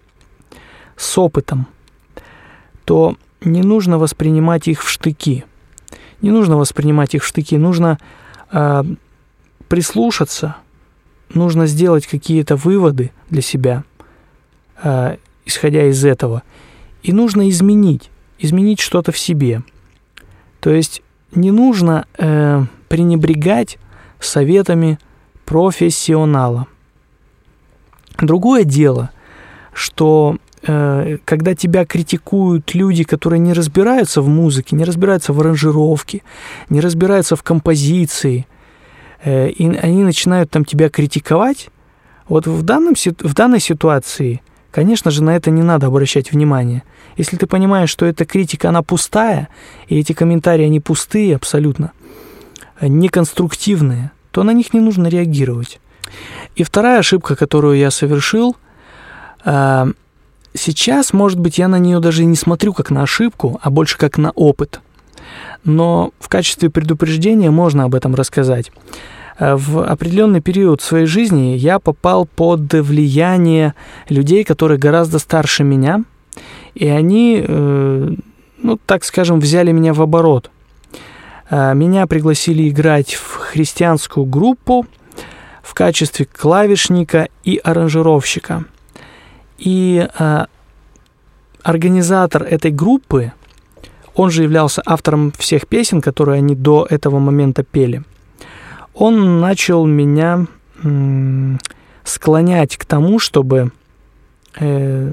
с 0.96 1.18
опытом, 1.18 1.66
то 2.84 3.16
не 3.42 3.62
нужно 3.62 3.98
воспринимать 3.98 4.68
их 4.68 4.82
в 4.82 4.88
штыки. 4.88 5.44
Не 6.22 6.30
нужно 6.30 6.56
воспринимать 6.56 7.14
их 7.14 7.22
в 7.22 7.26
штыки, 7.26 7.58
нужно 7.58 7.98
э, 8.50 8.84
прислушаться, 9.68 10.56
нужно 11.34 11.66
сделать 11.66 12.06
какие-то 12.06 12.56
выводы 12.56 13.12
для 13.30 13.42
себя, 13.42 13.84
э, 14.82 15.16
исходя 15.44 15.84
из 15.86 16.04
этого. 16.04 16.42
И 17.02 17.12
нужно 17.12 17.48
изменить, 17.48 18.10
изменить 18.38 18.80
что-то 18.80 19.12
в 19.12 19.18
себе. 19.18 19.62
То 20.60 20.70
есть 20.70 21.02
не 21.34 21.50
нужно 21.50 22.06
э, 22.18 22.64
пренебрегать 22.88 23.78
советами 24.20 24.98
профессионала. 25.44 26.66
Другое 28.18 28.64
дело, 28.64 29.10
что 29.72 30.38
э, 30.62 31.18
когда 31.24 31.54
тебя 31.54 31.84
критикуют 31.84 32.74
люди, 32.74 33.04
которые 33.04 33.38
не 33.38 33.52
разбираются 33.52 34.22
в 34.22 34.28
музыке, 34.28 34.74
не 34.74 34.84
разбираются 34.84 35.32
в 35.32 35.40
аранжировке, 35.40 36.22
не 36.70 36.80
разбираются 36.80 37.36
в 37.36 37.42
композиции, 37.42 38.46
и 39.24 39.68
они 39.68 40.04
начинают 40.04 40.50
там 40.50 40.64
тебя 40.64 40.88
критиковать, 40.88 41.68
вот 42.28 42.46
в, 42.46 42.62
данном, 42.62 42.94
в 42.94 43.34
данной 43.34 43.60
ситуации, 43.60 44.42
конечно 44.70 45.10
же, 45.10 45.22
на 45.22 45.36
это 45.36 45.50
не 45.50 45.62
надо 45.62 45.86
обращать 45.86 46.32
внимание. 46.32 46.82
Если 47.16 47.36
ты 47.36 47.46
понимаешь, 47.46 47.90
что 47.90 48.04
эта 48.04 48.24
критика, 48.24 48.68
она 48.68 48.82
пустая, 48.82 49.48
и 49.86 49.98
эти 49.98 50.12
комментарии, 50.12 50.64
они 50.64 50.80
пустые 50.80 51.36
абсолютно, 51.36 51.92
неконструктивные, 52.80 54.10
то 54.32 54.42
на 54.42 54.50
них 54.50 54.74
не 54.74 54.80
нужно 54.80 55.06
реагировать. 55.06 55.80
И 56.56 56.62
вторая 56.62 56.98
ошибка, 56.98 57.36
которую 57.36 57.78
я 57.78 57.90
совершил, 57.90 58.56
э, 59.44 59.86
сейчас, 60.54 61.12
может 61.12 61.38
быть, 61.38 61.58
я 61.58 61.68
на 61.68 61.78
нее 61.78 62.00
даже 62.00 62.24
не 62.24 62.36
смотрю 62.36 62.72
как 62.72 62.90
на 62.90 63.02
ошибку, 63.02 63.58
а 63.62 63.70
больше 63.70 63.96
как 63.96 64.18
на 64.18 64.30
опыт. 64.32 64.80
Но 65.64 66.12
в 66.20 66.28
качестве 66.28 66.70
предупреждения 66.70 67.50
можно 67.50 67.84
об 67.84 67.94
этом 67.94 68.14
рассказать. 68.14 68.70
э, 69.38 69.54
в 69.56 69.82
определенный 69.84 70.40
период 70.40 70.80
своей 70.80 71.06
жизни 71.06 71.56
я 71.56 71.78
попал 71.78 72.26
под 72.26 72.72
влияние 72.72 73.74
людей, 74.08 74.44
которые 74.44 74.78
гораздо 74.78 75.18
старше 75.18 75.64
меня, 75.64 76.04
и 76.74 76.86
они, 76.88 77.44
э, 77.46 78.10
ну, 78.62 78.78
так 78.86 79.04
скажем, 79.04 79.40
взяли 79.40 79.72
меня 79.72 79.92
в 79.92 80.00
оборот. 80.00 80.50
Э, 81.50 81.74
меня 81.74 82.06
пригласили 82.06 82.68
играть 82.68 83.14
в 83.14 83.36
христианскую 83.36 84.24
группу 84.26 84.86
в 85.62 85.74
качестве 85.74 86.26
клавишника 86.26 87.28
и 87.44 87.60
аранжировщика. 87.62 88.64
И 89.58 90.06
организатор 91.66 92.44
этой 92.44 92.70
группы, 92.70 93.32
он 94.16 94.30
же 94.30 94.42
являлся 94.42 94.82
автором 94.84 95.32
всех 95.38 95.68
песен, 95.68 96.00
которые 96.00 96.38
они 96.38 96.56
до 96.56 96.86
этого 96.88 97.18
момента 97.18 97.62
пели– 97.62 98.02
он 98.96 99.40
начал 99.40 99.84
меня 99.84 100.46
склонять 102.02 102.76
к 102.76 102.84
тому, 102.86 103.18
чтобы 103.18 103.72
э, 104.58 105.12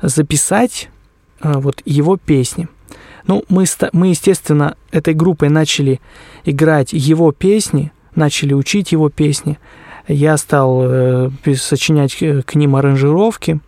записать 0.00 0.90
э, 1.40 1.52
вот 1.56 1.82
его 1.84 2.16
песни. 2.16 2.68
Ну, 3.26 3.44
мы, 3.48 3.64
мы, 3.92 4.08
естественно, 4.08 4.76
этой 4.92 5.14
группой 5.14 5.48
начали 5.48 6.00
играть 6.44 6.92
его 6.92 7.32
песни, 7.32 7.90
начали 8.14 8.52
учить 8.52 8.92
его 8.92 9.08
песни. 9.08 9.58
Я 10.06 10.36
стал 10.36 10.82
э, 10.84 11.30
сочинять 11.56 12.16
к 12.16 12.54
ним 12.54 12.76
аранжировки. 12.76 13.60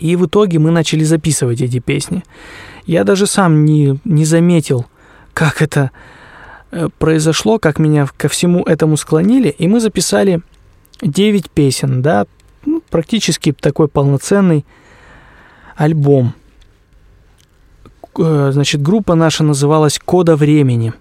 И 0.00 0.16
в 0.16 0.26
итоге 0.26 0.58
мы 0.58 0.70
начали 0.70 1.04
записывать 1.04 1.60
эти 1.60 1.78
песни. 1.78 2.22
Я 2.86 3.04
даже 3.04 3.26
сам 3.26 3.64
не, 3.64 3.98
не 4.04 4.24
заметил, 4.24 4.86
как 5.34 5.62
это 5.62 5.90
Э, 6.70 6.88
произошло, 6.98 7.58
как 7.58 7.78
меня 7.78 8.06
ко 8.16 8.28
всему 8.28 8.62
этому 8.62 8.96
склонили, 8.96 9.48
и 9.48 9.66
мы 9.68 9.80
записали 9.80 10.42
9 11.00 11.50
песен, 11.50 12.02
да, 12.02 12.26
ну, 12.66 12.82
практически 12.90 13.52
такой 13.52 13.88
полноценный 13.88 14.66
альбом. 15.76 16.34
Э, 18.18 18.50
значит, 18.52 18.82
группа 18.82 19.14
наша 19.14 19.44
называлась 19.44 19.98
«Кода 19.98 20.36
времени». 20.36 20.92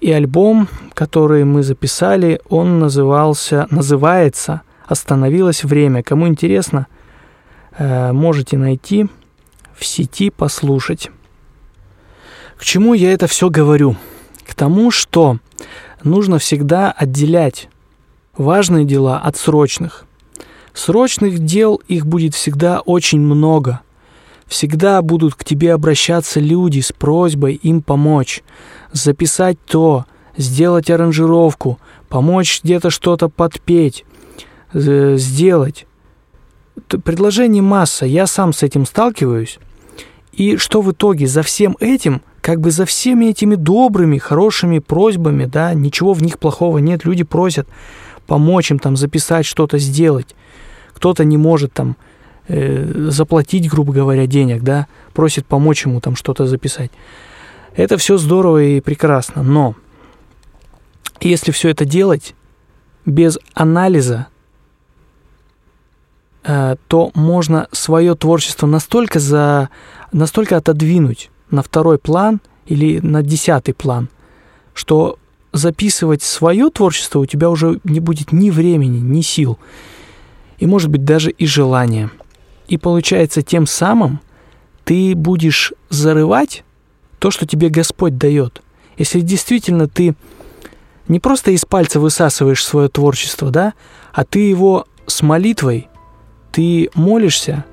И 0.00 0.12
альбом, 0.12 0.68
который 0.92 1.44
мы 1.44 1.62
записали, 1.62 2.40
он 2.50 2.78
назывался, 2.78 3.66
называется 3.70 4.60
«Остановилось 4.86 5.64
время». 5.64 6.02
Кому 6.02 6.28
интересно, 6.28 6.88
можете 7.78 8.56
найти 8.56 9.08
в 9.74 9.84
сети, 9.84 10.30
послушать. 10.30 11.10
К 12.56 12.64
чему 12.64 12.94
я 12.94 13.12
это 13.12 13.26
все 13.26 13.50
говорю? 13.50 13.96
к 14.46 14.54
тому, 14.54 14.90
что 14.90 15.38
нужно 16.02 16.38
всегда 16.38 16.92
отделять 16.92 17.68
важные 18.36 18.84
дела 18.84 19.18
от 19.18 19.36
срочных. 19.36 20.04
Срочных 20.72 21.38
дел 21.38 21.80
их 21.88 22.06
будет 22.06 22.34
всегда 22.34 22.80
очень 22.80 23.20
много. 23.20 23.80
Всегда 24.46 25.00
будут 25.02 25.34
к 25.34 25.44
тебе 25.44 25.72
обращаться 25.72 26.38
люди 26.40 26.80
с 26.80 26.92
просьбой 26.92 27.54
им 27.54 27.80
помочь, 27.80 28.42
записать 28.92 29.58
то, 29.64 30.04
сделать 30.36 30.90
аранжировку, 30.90 31.78
помочь 32.08 32.60
где-то 32.62 32.90
что-то 32.90 33.28
подпеть, 33.28 34.04
сделать. 34.72 35.86
Предложений 37.04 37.62
масса, 37.62 38.06
я 38.06 38.26
сам 38.26 38.52
с 38.52 38.62
этим 38.62 38.86
сталкиваюсь. 38.86 39.58
И 40.32 40.56
что 40.56 40.82
в 40.82 40.90
итоге 40.92 41.26
за 41.26 41.42
всем 41.42 41.76
этим– 41.80 42.22
как 42.44 42.60
бы 42.60 42.70
за 42.70 42.84
всеми 42.84 43.30
этими 43.30 43.54
добрыми, 43.54 44.18
хорошими 44.18 44.78
просьбами, 44.78 45.46
да, 45.46 45.72
ничего 45.72 46.12
в 46.12 46.22
них 46.22 46.38
плохого 46.38 46.76
нет, 46.76 47.06
люди 47.06 47.24
просят 47.24 47.66
помочь 48.26 48.70
им 48.70 48.78
там 48.78 48.98
записать 48.98 49.46
что-то, 49.46 49.78
сделать. 49.78 50.36
Кто-то 50.92 51.24
не 51.24 51.38
может 51.38 51.72
там 51.72 51.96
э, 52.48 53.08
заплатить, 53.08 53.70
грубо 53.70 53.94
говоря, 53.94 54.26
денег, 54.26 54.62
да, 54.62 54.88
просит 55.14 55.46
помочь 55.46 55.86
ему 55.86 56.02
там 56.02 56.16
что-то 56.16 56.46
записать. 56.46 56.90
Это 57.76 57.96
все 57.96 58.18
здорово 58.18 58.62
и 58.62 58.82
прекрасно, 58.82 59.42
но 59.42 59.74
если 61.22 61.50
все 61.50 61.70
это 61.70 61.86
делать 61.86 62.34
без 63.06 63.38
анализа, 63.54 64.26
то 66.44 67.10
можно 67.14 67.68
свое 67.72 68.14
творчество 68.14 68.66
настолько, 68.66 69.18
за, 69.18 69.70
настолько 70.12 70.58
отодвинуть, 70.58 71.30
на 71.50 71.62
второй 71.62 71.98
план 71.98 72.40
или 72.66 73.00
на 73.00 73.22
десятый 73.22 73.74
план, 73.74 74.08
что 74.74 75.18
записывать 75.52 76.22
свое 76.22 76.68
творчество 76.68 77.20
у 77.20 77.26
тебя 77.26 77.48
уже 77.48 77.80
не 77.84 78.00
будет 78.00 78.32
ни 78.32 78.50
времени, 78.50 78.98
ни 78.98 79.20
сил, 79.22 79.58
и, 80.58 80.66
может 80.66 80.90
быть, 80.90 81.04
даже 81.04 81.30
и 81.30 81.46
желания. 81.46 82.10
И 82.68 82.76
получается, 82.76 83.42
тем 83.42 83.66
самым 83.66 84.20
ты 84.84 85.14
будешь 85.14 85.72
зарывать 85.90 86.64
то, 87.18 87.30
что 87.30 87.46
тебе 87.46 87.68
Господь 87.68 88.18
дает. 88.18 88.62
Если 88.98 89.20
действительно 89.20 89.88
ты 89.88 90.14
не 91.08 91.20
просто 91.20 91.52
из 91.52 91.64
пальца 91.64 92.00
высасываешь 92.00 92.64
свое 92.64 92.88
творчество, 92.88 93.50
да, 93.50 93.74
а 94.12 94.24
ты 94.24 94.40
его 94.40 94.86
с 95.06 95.22
молитвой, 95.22 95.88
ты 96.54 96.88
молишься, 96.94 97.64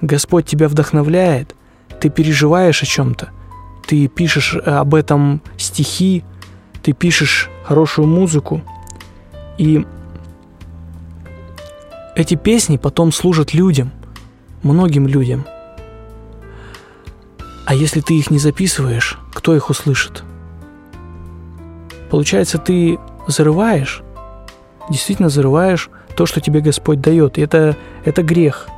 Господь 0.00 0.46
тебя 0.46 0.68
вдохновляет, 0.68 1.56
ты 2.00 2.10
переживаешь 2.10 2.80
о 2.80 2.86
чем-то, 2.86 3.30
ты 3.86 4.06
пишешь 4.06 4.54
э, 4.54 4.70
об 4.70 4.94
этом 4.94 5.42
стихи, 5.58 6.22
ты 6.80 6.92
пишешь 6.92 7.50
хорошую 7.64 8.06
музыку, 8.06 8.62
и 9.58 9.84
эти 12.14 12.36
песни 12.36 12.76
потом 12.76 13.10
служат 13.10 13.52
людям, 13.52 13.90
многим 14.62 15.08
людям. 15.08 15.44
А 17.66 17.74
если 17.74 18.00
ты 18.00 18.16
их 18.16 18.30
не 18.30 18.38
записываешь, 18.38 19.18
кто 19.34 19.56
их 19.56 19.70
услышит? 19.70 20.22
Получается, 22.10 22.58
ты 22.58 22.96
зарываешь, 23.26 24.02
действительно 24.88 25.30
зарываешь 25.30 25.90
то, 26.20 26.26
что 26.26 26.42
тебе 26.42 26.60
Господь 26.60 27.00
дает. 27.00 27.38
Это, 27.38 27.78
это 28.04 28.22
грех. 28.22 28.68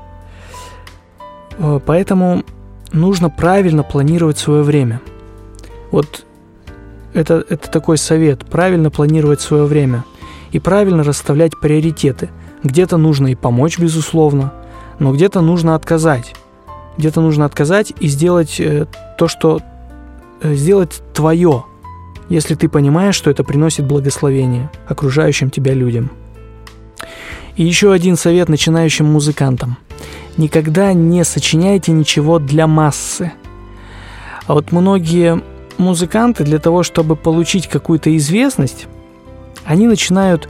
Э, 1.59 1.80
поэтому 1.84 2.45
нужно 2.93 3.30
правильно 3.30 3.82
планировать 3.82 4.38
свое 4.38 4.62
время. 4.62 5.01
Вот 5.90 6.24
это, 7.14 7.45
это 7.49 7.68
такой 7.68 7.99
совет, 7.99 8.47
правильно 8.47 8.93
планировать 8.93 9.40
свое 9.40 9.64
время 9.64 10.05
и 10.53 10.61
правильно 10.61 11.03
расставлять 11.03 11.59
приоритеты. 11.59 12.30
Где-то 12.62 12.97
нужно 12.97 13.26
и 13.26 13.34
помочь, 13.34 13.76
безусловно, 13.76 14.53
но 15.01 15.12
где-то 15.12 15.40
нужно 15.40 15.74
отказать. 15.74 16.36
Где-то 16.97 17.20
нужно 17.22 17.45
отказать 17.45 17.93
и 17.99 18.07
сделать 18.07 18.61
э, 18.61 18.86
то, 19.18 19.26
что 19.26 19.59
э, 20.43 20.55
сделать 20.55 21.03
твое, 21.12 21.64
если 22.28 22.55
ты 22.55 22.68
понимаешь, 22.68 23.16
что 23.16 23.32
это 23.32 23.43
приносит 23.43 23.84
благословение 23.84 24.70
окружающим 24.86 25.51
тебя 25.51 25.74
людям. 25.74 26.12
И 27.57 27.64
еще 27.64 27.92
один 27.92 28.16
совет 28.16 28.48
начинающим 28.48 29.07
музыкантам– 29.07 29.76
никогда 30.36 30.92
не 30.92 31.24
сочиняйте 31.24 31.92
ничего 31.92 32.38
для 32.38 32.66
массы. 32.66 33.32
А 34.46 34.55
вот 34.55 34.72
многие 34.72 35.42
музыканты 35.78 36.44
для 36.44 36.59
того, 36.59 36.82
чтобы 36.82 37.16
получить 37.16 37.68
какую-то 37.68 38.16
известность, 38.16 38.86
они 39.64 39.86
начинают 39.86 40.48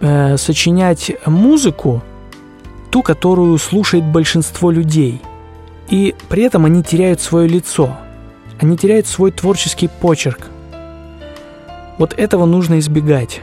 э, 0.00 0.36
сочинять 0.36 1.12
музыку, 1.26 2.02
ту, 2.90 3.02
которую 3.02 3.56
слушает 3.58 4.04
большинство 4.04 4.70
людей. 4.70 5.20
И 5.88 6.14
при 6.28 6.44
этом 6.44 6.64
они 6.64 6.82
теряют 6.82 7.20
свое 7.20 7.48
лицо, 7.48 7.96
они 8.58 8.76
теряют 8.76 9.06
свой 9.06 9.30
творческий 9.32 9.88
почерк. 9.88 10.48
Вот 11.98 12.14
этого 12.14 12.46
нужно 12.46 12.78
избегать. 12.78 13.42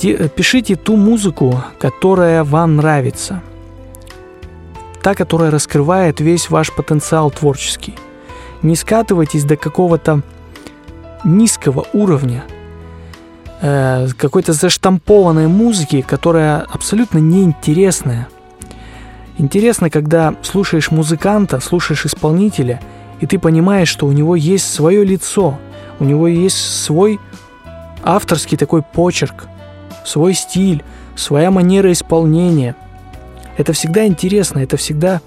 Пишите 0.00 0.76
ту 0.76 0.96
музыку, 0.96 1.62
которая 1.78 2.44
вам 2.44 2.76
нравится– 2.76 3.42
та, 5.02 5.14
которая 5.14 5.50
раскрывает 5.50 6.20
весь 6.20 6.50
ваш 6.50 6.72
потенциал 6.72 7.30
творческий. 7.30 7.94
Не 8.62 8.76
скатывайтесь 8.76 9.44
до 9.44 9.56
какого-то 9.56 10.22
низкого 11.24 11.86
уровня, 11.92 12.44
э, 13.62 14.08
какой-то 14.16 14.52
заштампованной 14.52 15.48
музыки, 15.48 16.02
которая 16.02 16.60
абсолютно 16.60 17.18
неинтересная. 17.18 18.28
Интересно, 19.38 19.88
когда 19.88 20.34
слушаешь 20.42 20.90
музыканта, 20.90 21.60
слушаешь 21.60 22.04
исполнителя, 22.04 22.80
и 23.20 23.26
ты 23.26 23.38
понимаешь, 23.38 23.88
что 23.88 24.06
у 24.06 24.12
него 24.12 24.36
есть 24.36 24.70
свое 24.72 25.04
лицо, 25.04 25.58
у 25.98 26.04
него 26.04 26.28
есть 26.28 26.58
свой 26.58 27.18
авторский 28.02 28.56
такой 28.56 28.82
почерк, 28.82 29.46
свой 30.10 30.34
стиль, 30.34 30.82
своя 31.16 31.50
манера 31.50 31.90
исполнения– 31.92 32.76
это 33.60 33.74
всегда 33.74 34.06
интересно, 34.06 34.60
это 34.60 34.78
всегда 34.78 35.20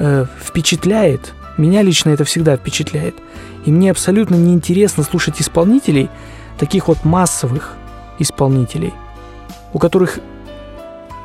э, 0.00 0.26
впечатляет. 0.42 1.34
Меня 1.56 1.82
лично 1.82 2.10
это 2.10 2.24
всегда 2.24 2.56
впечатляет. 2.56 3.14
И 3.64 3.70
мне 3.70 3.92
абсолютно 3.92 4.34
неинтересно 4.34 5.04
слушать 5.04 5.40
исполнителей, 5.40 6.08
таких 6.58 6.88
вот 6.88 7.04
массовых 7.04 7.76
исполнителей, 8.18 8.92
у 9.72 9.78
которых 9.78 10.18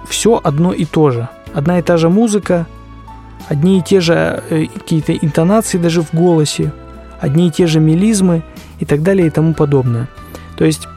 все 0.07 0.39
одно 0.43 0.71
и 0.71 0.85
то 0.85 1.09
же. 1.09 1.29
Одна 1.53 1.79
и 1.79 1.81
та 1.81 1.97
же 1.97 2.09
музыка, 2.09 2.67
одни 3.47 3.79
и 3.79 3.81
те 3.81 3.99
же 3.99 4.43
э, 4.51 4.65
какие-то 4.67 5.13
интонации 5.15 5.79
даже 5.79 6.03
в 6.03 6.13
голосе, 6.13 6.71
одни 7.19 7.47
и 7.47 7.51
те 7.51 7.65
же 7.65 7.79
мелизмы 7.79 8.43
и 8.79 8.85
так 8.85 9.01
далее 9.01 9.25
и 9.25 9.31
тому 9.31 9.55
подобное. 9.55 10.09
То 10.57 10.65
есть 10.65 10.87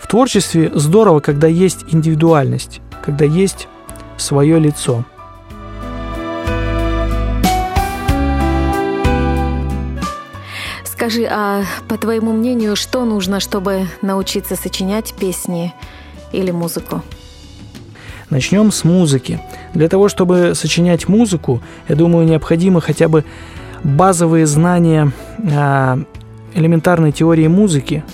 в 0.00 0.06
творчестве 0.06 0.70
здорово, 0.74 1.20
когда 1.20 1.46
есть 1.46 1.84
индивидуальность, 1.88 2.80
когда 3.04 3.24
есть 3.24 3.68
свое 4.16 4.58
лицо. 4.58 5.04
Скажи, 10.84 11.24
а 11.30 11.62
по 11.88 11.96
твоему 11.96 12.32
мнению, 12.32 12.76
что 12.76 13.04
нужно, 13.04 13.40
чтобы 13.40 13.86
научиться 14.02 14.56
сочинять 14.56 15.14
песни 15.14 15.74
или 16.32 16.50
музыку? 16.50 17.02
Начнем 18.28 18.70
с 18.70 18.84
музыки. 18.84 19.40
Для 19.74 19.88
того, 19.88 20.08
чтобы 20.08 20.54
сочинять 20.54 21.08
музыку, 21.08 21.62
я 21.88 21.96
думаю, 21.96 22.26
необходимы 22.26 22.80
хотя 22.80 23.08
бы 23.08 23.24
базовые 23.82 24.46
знания 24.46 25.12
а, 25.52 25.98
элементарной 26.54 27.12
теории 27.12 27.48
музыки. 27.48 28.04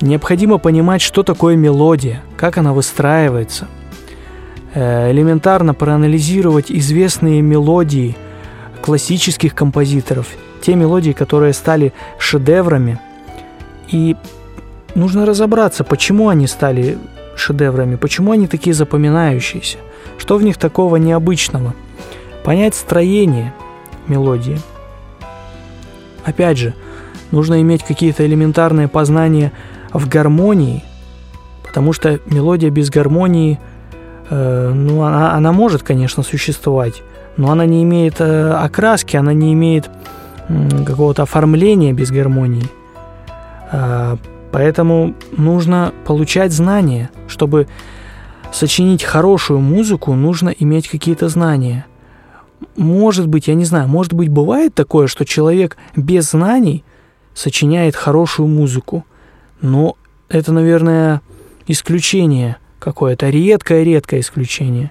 Необходимо 0.00 0.58
понимать, 0.58 1.02
что 1.02 1.22
такое 1.22 1.56
мелодия, 1.56 2.22
как 2.36 2.56
она 2.56 2.72
выстраивается. 2.72 3.66
Э, 4.74 5.10
элементарно 5.10 5.74
проанализировать 5.74 6.70
известные 6.70 7.42
мелодии 7.42 8.16
классических 8.80 9.54
композиторов, 9.54 10.28
те 10.60 10.76
мелодии, 10.76 11.12
которые 11.12 11.52
стали 11.52 11.92
шедеврами. 12.18 13.00
И 13.88 14.14
нужно 14.94 15.26
разобраться, 15.26 15.82
почему 15.82 16.28
они 16.28 16.46
стали 16.46 16.96
шедеврами, 17.34 17.96
почему 17.96 18.32
они 18.32 18.46
такие 18.46 18.74
запоминающиеся, 18.74 19.78
что 20.16 20.36
в 20.36 20.42
них 20.42 20.58
такого 20.58 20.96
необычного. 20.96 21.74
Понять 22.44 22.74
строение 22.74 23.52
мелодии. 24.06 24.60
Опять 26.24 26.58
же, 26.58 26.74
нужно 27.30 27.60
иметь 27.62 27.82
какие-то 27.82 28.24
элементарные 28.24 28.86
познания 28.86 29.52
в 29.92 30.08
гармонии, 30.08 30.84
потому 31.66 31.92
что 31.92 32.20
мелодия 32.26 32.70
без 32.70 32.90
гармонии, 32.90 33.58
э, 34.30 34.72
ну, 34.74 35.02
она, 35.02 35.34
она 35.34 35.52
может, 35.52 35.82
конечно, 35.82 36.22
существовать, 36.22 37.02
но 37.36 37.50
она 37.50 37.66
не 37.66 37.82
имеет 37.82 38.20
э, 38.20 38.50
окраски, 38.52 39.16
она 39.16 39.32
не 39.32 39.52
имеет 39.52 39.88
э, 40.48 40.84
какого-то 40.84 41.22
оформления 41.22 41.92
без 41.92 42.10
гармонии. 42.10 42.66
Э, 43.72 44.16
Поэтому 44.50 45.14
нужно 45.36 45.92
получать 46.06 46.52
знания. 46.52 47.10
Чтобы 47.26 47.68
сочинить 48.52 49.04
хорошую 49.04 49.60
музыку, 49.60 50.14
нужно 50.14 50.48
иметь 50.50 50.88
какие-то 50.88 51.28
знания. 51.28 51.86
Может 52.76 53.28
быть, 53.28 53.48
я 53.48 53.54
не 53.54 53.64
знаю, 53.64 53.88
может 53.88 54.14
быть, 54.14 54.30
бывает 54.30 54.74
такое, 54.74 55.06
что 55.06 55.24
человек 55.24 55.76
без 55.94 56.30
знаний 56.30 56.84
сочиняет 57.34 57.94
хорошую 57.94 58.48
музыку. 58.48 59.04
Но 59.60 59.96
это, 60.28 60.52
наверное, 60.52 61.20
исключение 61.66 62.56
какое-то, 62.78 63.28
редкое-редкое 63.28 64.20
исключение. 64.20 64.90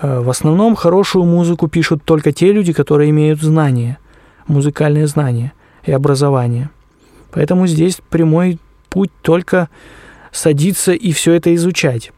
Э, 0.00 0.20
в 0.20 0.30
основном 0.30 0.74
хорошую 0.76 1.24
музыку 1.24 1.68
пишут 1.68 2.04
только 2.04 2.32
те 2.32 2.52
люди, 2.52 2.72
которые 2.72 3.10
имеют 3.10 3.40
знания, 3.40 3.98
музыкальные 4.46 5.06
знания 5.06 5.52
и 5.84 5.92
образование. 5.92 6.70
Поэтому 7.30 7.66
здесь 7.66 7.98
прямой 8.10 8.58
путь 8.90 9.10
только 9.22 9.68
садиться 10.30 10.92
и 10.92 11.12
все 11.12 11.32
это 11.32 11.54
изучать. 11.54 12.12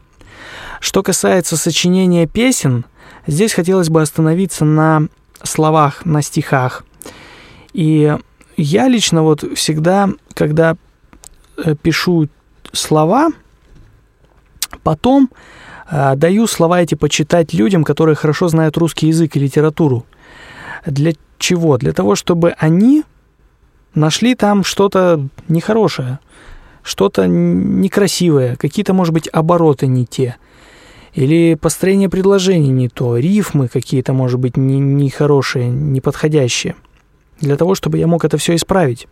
Что 0.79 1.01
касается 1.01 1.57
сочинения 1.57 2.27
песен, 2.27 2.85
здесь 3.25 3.53
хотелось 3.53 3.89
бы 3.89 4.01
остановиться 4.01 4.65
на 4.65 5.07
словах, 5.43 6.05
на 6.05 6.21
стихах. 6.21 6.83
И 7.73 8.15
я 8.57 8.87
лично 8.87 9.23
вот 9.23 9.43
всегда, 9.55 10.09
когда 10.33 10.77
пишу 11.81 12.27
слова, 12.71 13.29
потом 14.83 15.29
э, 15.89 16.15
даю 16.15 16.47
слова 16.47 16.81
эти 16.81 16.95
почитать 16.95 17.53
людям, 17.53 17.83
которые 17.83 18.15
хорошо 18.15 18.47
знают 18.47 18.77
русский 18.77 19.07
язык 19.07 19.35
и 19.35 19.39
литературу. 19.39 20.05
Для 20.85 21.13
чего? 21.39 21.77
Для 21.77 21.93
того, 21.93 22.15
чтобы 22.15 22.51
они 22.57 23.03
нашли 23.93 24.35
там 24.35 24.63
что-то 24.63 25.27
нехорошее, 25.47 26.19
что-то 26.83 27.27
некрасивое, 27.27 28.55
какие-то, 28.55 28.93
может 28.93 29.13
быть, 29.13 29.27
обороты 29.27 29.87
не 29.87 30.05
те, 30.05 30.37
или 31.13 31.55
построение 31.55 32.09
предложений 32.09 32.69
не 32.69 32.89
то, 32.89 33.17
рифмы 33.17 33.67
какие-то, 33.67 34.13
может 34.13 34.39
быть, 34.39 34.55
нехорошие, 34.55 35.67
не 35.69 35.95
неподходящие. 35.95 36.75
Для 37.39 37.55
того, 37.55 37.75
чтобы 37.75 37.97
я 37.97 38.07
мог 38.07 38.25
это 38.25 38.37
все 38.37 38.55
исправить. 38.55 39.07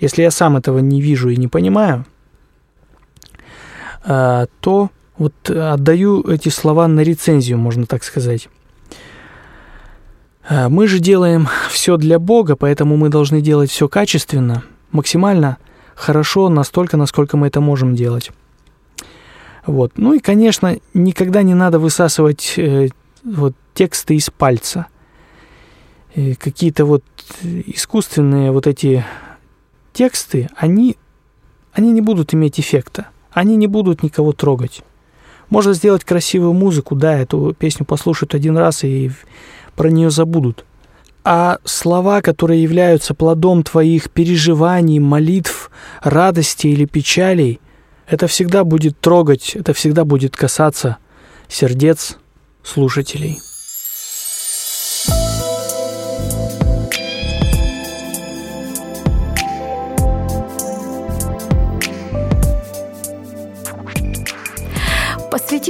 Если 0.00 0.22
я 0.22 0.30
сам 0.30 0.56
этого 0.56 0.78
не 0.80 1.00
вижу 1.00 1.30
и 1.30 1.36
не 1.36 1.48
понимаю, 1.48 2.04
а, 4.04 4.46
то 4.60 4.90
вот 5.16 5.50
отдаю 5.50 6.22
эти 6.22 6.48
слова 6.48 6.88
на 6.88 7.00
рецензию, 7.00 7.58
можно 7.58 7.86
так 7.86 8.04
сказать. 8.04 8.48
А, 10.48 10.68
мы 10.68 10.86
же 10.86 10.98
делаем 10.98 11.48
все 11.70 11.96
для 11.96 12.18
Бога, 12.18 12.56
поэтому 12.56 12.96
мы 12.96 13.08
должны 13.08 13.40
делать 13.40 13.70
все 13.70 13.88
качественно, 13.88 14.64
максимально 14.90 15.58
хорошо, 15.94 16.48
настолько, 16.48 16.96
насколько 16.96 17.36
мы 17.36 17.46
это 17.46 17.60
можем 17.60 17.94
делать. 17.94 18.30
Вот. 19.66 19.92
Ну 19.96 20.14
и, 20.14 20.18
конечно, 20.18 20.78
никогда 20.94 21.42
не 21.42 21.54
надо 21.54 21.78
высасывать 21.78 22.54
э, 22.56 22.88
вот, 23.22 23.54
тексты 23.74 24.16
из 24.16 24.30
пальца. 24.30 24.86
Э, 26.14 26.34
какие-то 26.34 26.86
вот 26.86 27.04
искусственные 27.42 28.52
вот 28.52 28.66
эти 28.66 29.04
тексты, 29.92 30.48
они, 30.56 30.96
они 31.72 31.92
не 31.92 32.00
будут 32.00 32.34
иметь 32.34 32.60
эффекта. 32.60 33.08
Они 33.32 33.56
не 33.56 33.66
будут 33.66 34.02
никого 34.02 34.32
трогать. 34.32 34.82
Можно 35.48 35.72
сделать 35.72 36.04
красивую 36.04 36.52
музыку, 36.52 36.94
да, 36.94 37.18
эту 37.18 37.54
песню 37.58 37.84
послушают 37.84 38.34
один 38.34 38.56
раз 38.56 38.84
и 38.84 39.10
про 39.74 39.90
нее 39.90 40.10
забудут. 40.10 40.64
А 41.24 41.58
слова, 41.64 42.22
которые 42.22 42.62
являются 42.62 43.14
плодом 43.14 43.62
твоих 43.62 44.10
переживаний, 44.10 44.98
молитв, 44.98 45.70
радости 46.02 46.68
или 46.68 46.86
печалей, 46.86 47.60
это 48.06 48.26
всегда 48.26 48.64
будет 48.64 48.98
трогать, 49.00 49.54
это 49.54 49.72
всегда 49.72 50.04
будет 50.04 50.36
касаться 50.36 50.98
сердец 51.48 52.16
слушателей. 52.62 53.38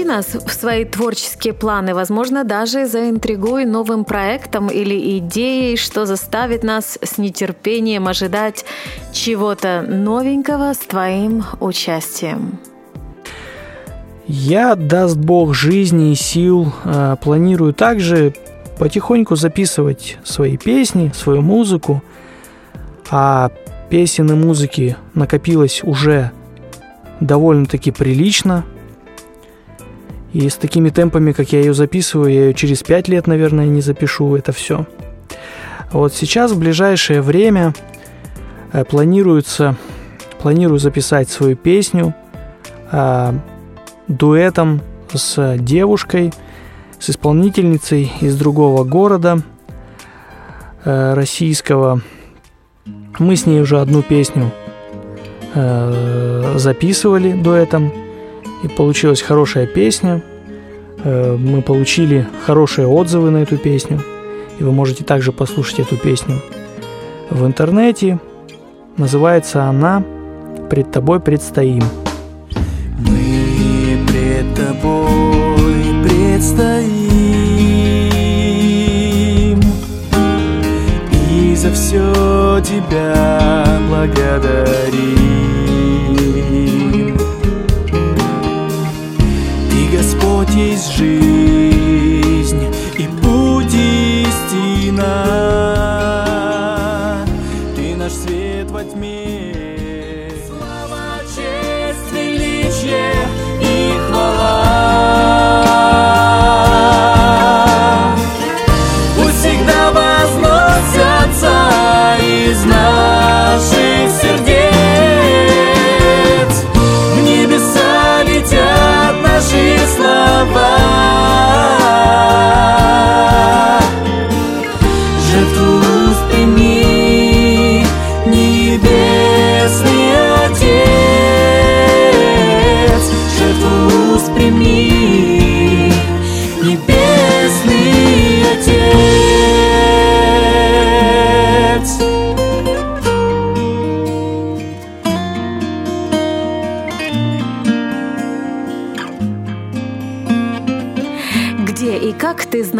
Посвяти 0.00 0.04
нас 0.04 0.34
в 0.34 0.52
свои 0.52 0.84
творческие 0.84 1.52
планы, 1.52 1.94
возможно, 1.94 2.44
даже 2.44 2.86
заинтригуй 2.86 3.64
новым 3.64 4.04
проектом 4.04 4.68
или 4.68 5.18
идеей, 5.18 5.76
что 5.76 6.06
заставит 6.06 6.64
нас 6.64 6.98
с 7.02 7.18
нетерпением 7.18 8.08
ожидать 8.08 8.64
чего-то 9.12 9.82
новенького 9.82 10.72
с 10.72 10.78
твоим 10.78 11.44
участием. 11.60 12.58
Я, 14.26 14.74
даст 14.74 15.16
Бог 15.16 15.54
жизни 15.54 16.12
и 16.12 16.14
сил, 16.14 16.72
э, 16.84 17.16
планирую 17.20 17.74
также 17.74 18.32
потихоньку 18.78 19.36
записывать 19.36 20.18
свои 20.24 20.56
песни, 20.56 21.12
свою 21.14 21.42
музыку. 21.42 22.02
А 23.10 23.50
песен 23.90 24.30
и 24.30 24.34
музыки 24.34 24.96
накопилось 25.14 25.82
уже 25.84 26.30
довольно-таки 27.20 27.90
прилично– 27.90 28.64
и 30.32 30.48
с 30.48 30.56
такими 30.56 30.90
темпами, 30.90 31.32
как 31.32 31.52
я 31.52 31.60
ее 31.60 31.74
записываю, 31.74 32.32
я 32.32 32.40
ее 32.46 32.54
через 32.54 32.82
5 32.82 33.08
лет, 33.08 33.26
наверное, 33.26 33.66
не 33.66 33.80
запишу 33.80 34.36
это 34.36 34.52
все. 34.52 34.86
Вот 35.92 36.14
сейчас, 36.14 36.52
в 36.52 36.58
ближайшее 36.58 37.20
время, 37.20 37.74
э, 38.72 38.84
планируется, 38.84 39.76
планирую 40.40 40.78
записать 40.78 41.28
свою 41.28 41.56
песню 41.56 42.14
э, 42.92 43.32
дуэтом 44.06 44.82
с 45.12 45.56
девушкой, 45.58 46.32
с 47.00 47.10
исполнительницей 47.10 48.12
из 48.20 48.36
другого 48.36 48.84
города 48.84 49.42
э, 50.84 51.14
российского. 51.14 52.02
Мы 53.18 53.36
с 53.36 53.46
ней 53.46 53.60
уже 53.60 53.80
одну 53.80 54.02
песню 54.02 54.52
э, 55.54 56.54
записывали 56.56 57.32
дуэтом. 57.32 57.92
И 58.62 58.68
получилась 58.68 59.22
хорошая 59.22 59.66
песня. 59.66 60.22
Э, 61.02 61.36
мы 61.36 61.62
получили 61.62 62.26
хорошие 62.46 62.86
отзывы 62.86 63.30
на 63.30 63.38
эту 63.38 63.56
песню. 63.56 64.00
И 64.58 64.62
вы 64.62 64.72
можете 64.72 65.04
также 65.04 65.32
послушать 65.32 65.80
эту 65.80 65.96
песню 65.96 66.42
в 67.30 67.46
интернете. 67.46 68.18
Называется 68.96 69.64
она 69.64 70.04
пред 70.68 70.90
Тобой 70.90 71.20
предстоим. 71.20 71.82
Мы 72.98 73.98
пред 74.08 74.54
Тобой 74.54 76.04
предстоим 76.04 76.80
И 81.30 81.54
за 81.56 81.72
все 81.72 82.60
Тебя 82.62 83.80
благодарим 83.88 85.39
есть 90.54 90.92
жизнь 90.96 92.64
и 92.98 93.06
путь 93.22 93.74
истина 93.74 95.49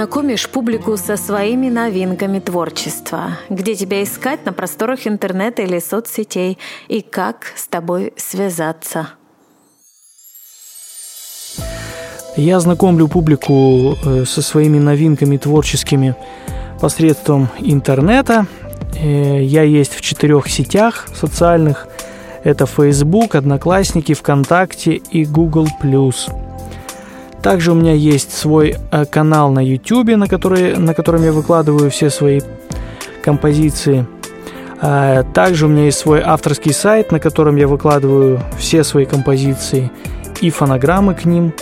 знакомишь 0.01 0.49
публику 0.49 0.97
со 0.97 1.19
своими 1.19 1.69
новинками 1.69 2.39
творчества? 2.39 3.37
Где 3.51 3.75
тебя 3.75 4.03
искать 4.03 4.47
на 4.47 4.55
просторах 4.55 5.07
интернета 5.07 5.61
или 5.61 5.79
соцсетей? 5.79 6.57
И 6.89 7.03
как 7.03 7.53
с 7.55 7.67
тобой 7.67 8.15
связаться? 8.17 9.09
Я 12.35 12.61
знакомлю 12.61 13.09
публику 13.09 13.95
э, 14.03 14.25
со 14.25 14.41
своими 14.41 14.79
новинками 14.79 15.37
творческими 15.37 16.17
посредством 16.81 17.51
интернета. 17.59 18.47
Э, 18.99 19.43
Я 19.43 19.65
есть 19.65 19.95
в 19.95 20.01
четырех 20.01 20.49
сетях 20.49 21.09
социальных. 21.15 21.87
Это 22.43 22.65
Facebook, 22.65 23.35
Одноклассники, 23.35 24.15
ВКонтакте 24.15 24.93
и 25.13 25.27
Google+. 25.27 25.67
Также 27.43 27.73
у 27.73 27.75
меня 27.75 27.95
есть 27.95 28.33
свой 28.33 28.77
э, 28.91 29.05
канал 29.07 29.51
на 29.51 29.65
YouTube, 29.65 30.17
на, 30.17 30.27
который, 30.27 30.77
на 30.77 30.95
котором 30.95 31.25
я 31.25 31.33
выкладываю 31.33 31.91
все 31.91 32.11
свои 32.11 32.41
композиции. 33.23 34.07
А, 34.81 35.23
Также 35.23 35.67
у 35.67 35.69
меня 35.69 35.85
есть 35.85 35.99
свой 35.99 36.21
авторский 36.21 36.73
сайт, 36.73 37.13
на 37.13 37.21
котором 37.21 37.57
я 37.57 37.69
выкладываю 37.69 38.41
все 38.59 38.83
свои 38.85 39.05
композиции 39.05 39.91
и 40.41 40.51
фонограммы 40.51 41.15
к 41.15 41.25
ним. 41.25 41.53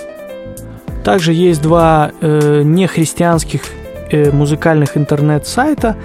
Также 1.04 1.32
есть 1.32 1.62
два 1.62 2.12
э, 2.20 2.62
нехристианских 2.62 3.62
э, 4.10 4.30
музыкальных 4.30 4.96
интернет-сайта, 4.96 5.96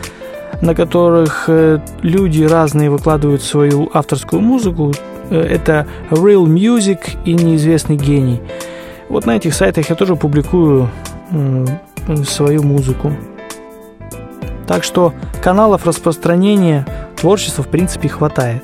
на 0.62 0.74
которых 0.74 1.46
э, 1.48 1.80
люди 2.02 2.44
разные 2.44 2.90
выкладывают 2.90 3.44
свою 3.44 3.90
авторскую 3.94 4.42
музыку. 4.42 4.94
Э, 5.30 5.40
это 5.42 5.88
Real 6.10 6.46
Music 6.46 7.00
и 7.26 7.34
Неизвестный 7.34 7.98
гений. 7.98 8.42
Вот 9.10 9.26
на 9.26 9.36
этих 9.36 9.54
сайтах 9.54 9.90
я 9.90 9.96
тоже 9.96 10.16
публикую 10.16 10.90
э, 11.32 11.66
свою 12.26 12.64
музыку. 12.64 13.12
Так 14.68 14.84
что 14.84 15.14
каналов 15.44 15.86
распространения 15.86 16.88
творчества 17.16 17.64
в 17.64 17.68
принципе 17.68 18.10
хватает. 18.10 18.64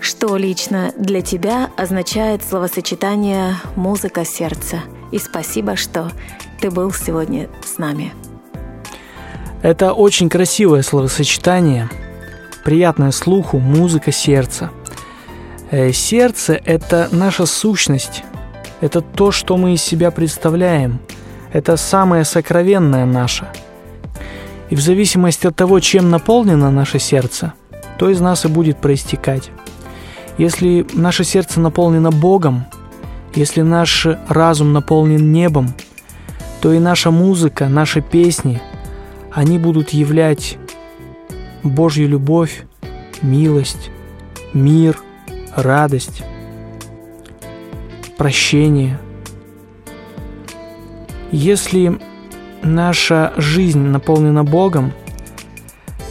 Что 0.00 0.36
лично 0.36 0.92
для 0.96 1.20
тебя 1.20 1.70
означает 1.76 2.42
словосочетание 2.42 3.54
«музыка 3.74 4.24
сердца»? 4.24 4.78
И 5.12 5.18
спасибо, 5.18 5.76
что 5.76 6.10
ты 6.60 6.70
был 6.70 6.92
сегодня 6.92 7.48
с 7.64 7.78
нами. 7.78 8.12
Это 9.62 9.92
очень 9.92 10.28
красивое 10.28 10.82
словосочетание, 10.82 11.88
приятное 12.66 13.12
слуху, 13.12 13.60
музыка 13.60 14.10
сердца. 14.10 14.70
Э, 15.70 15.92
Сердце– 15.92 16.60
это 16.64 17.08
наша 17.12 17.46
сущность, 17.46 18.24
это 18.80 19.02
то, 19.02 19.30
что 19.30 19.56
мы 19.56 19.74
из 19.74 19.82
себя 19.82 20.10
представляем, 20.10 20.98
это 21.52 21.76
самое 21.76 22.24
сокровенное 22.24 23.06
наше. 23.06 23.46
И 24.68 24.74
в 24.74 24.80
зависимости 24.80 25.46
от 25.46 25.54
того, 25.54 25.78
чем 25.78 26.10
наполнено 26.10 26.72
наше 26.72 26.98
сердце, 26.98 27.52
то 28.00 28.10
из 28.10 28.20
нас 28.20 28.44
и 28.44 28.48
будет 28.48 28.78
проистекать. 28.78 29.52
Если 30.36 30.84
наше 30.92 31.22
сердце 31.22 31.60
наполнено 31.60 32.10
Богом, 32.10 32.66
если 33.36 33.62
наш 33.62 34.08
разум 34.28 34.72
наполнен 34.72 35.30
небом, 35.30 35.72
то 36.60 36.72
и 36.72 36.80
наша 36.80 37.12
музыка, 37.12 37.68
наши 37.68 38.00
песни, 38.00 38.60
они 39.30 39.56
будут 39.56 39.90
являть 39.90 40.58
Божью 41.70 42.08
любовь, 42.08 42.64
милость, 43.22 43.90
мир, 44.52 44.98
радость, 45.54 46.22
прощение. 48.16 48.98
Если 51.32 51.98
наша 52.62 53.32
жизнь 53.36 53.80
наполнена 53.80 54.44
Богом, 54.44 54.92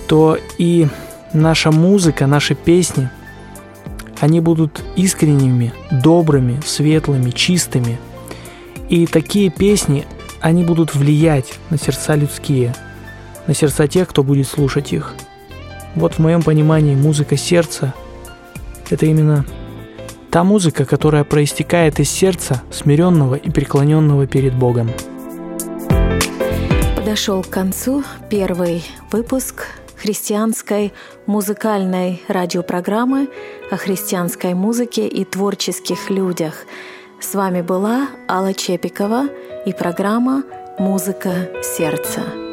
то 0.08 0.38
и 0.58 0.88
наша 1.34 1.72
музыка, 1.72 2.28
наши 2.28 2.56
песни– 2.56 3.10
они 4.20 4.40
будут 4.40 4.84
искренними, 4.96 5.74
добрыми, 5.92 6.62
светлыми, 6.66 7.32
чистыми. 7.32 8.00
И 8.90 9.08
такие 9.08 9.50
песни, 9.50 10.06
они 10.42 10.64
будут 10.64 10.96
влиять 10.96 11.60
на 11.70 11.78
сердца 11.78 12.16
людские, 12.16 12.74
на 13.48 13.54
сердца 13.54 13.88
тех, 13.88 14.08
кто 14.08 14.24
будет 14.24 14.48
слушать 14.48 14.94
их. 14.94 15.14
Вот 15.96 16.16
в 16.16 16.20
моем 16.20 16.44
понимании 16.44 16.96
музыка 16.96 17.38
сердца– 17.38 17.94
это 18.90 19.06
именно 19.06 19.46
та 20.30 20.44
музыка, 20.44 20.86
которая 20.86 21.24
проистекает 21.24 22.00
из 22.00 22.10
сердца 22.10 22.62
смиренного 22.70 23.36
и 23.36 23.50
преклоненного 23.50 24.28
перед 24.28 24.54
Богом. 24.54 24.92
Подошел 26.98 27.44
к 27.44 27.50
концу 27.50 28.04
первый 28.30 28.84
выпуск 29.12 29.68
христианской 29.96 30.92
музыкальной 31.26 32.22
радиопрограммы 32.28 33.30
о 33.72 33.78
христианской 33.78 34.54
музыке 34.54 35.08
и 35.08 35.24
творческих 35.24 36.10
людях. 36.10 36.66
С 37.22 37.34
вами 37.34 37.62
была 37.62 38.10
Алла 38.30 38.54
Чепикова 38.54 39.30
и 39.66 39.72
программа 39.72 40.44
«Музыка 40.78 41.50
сердца». 41.64 42.45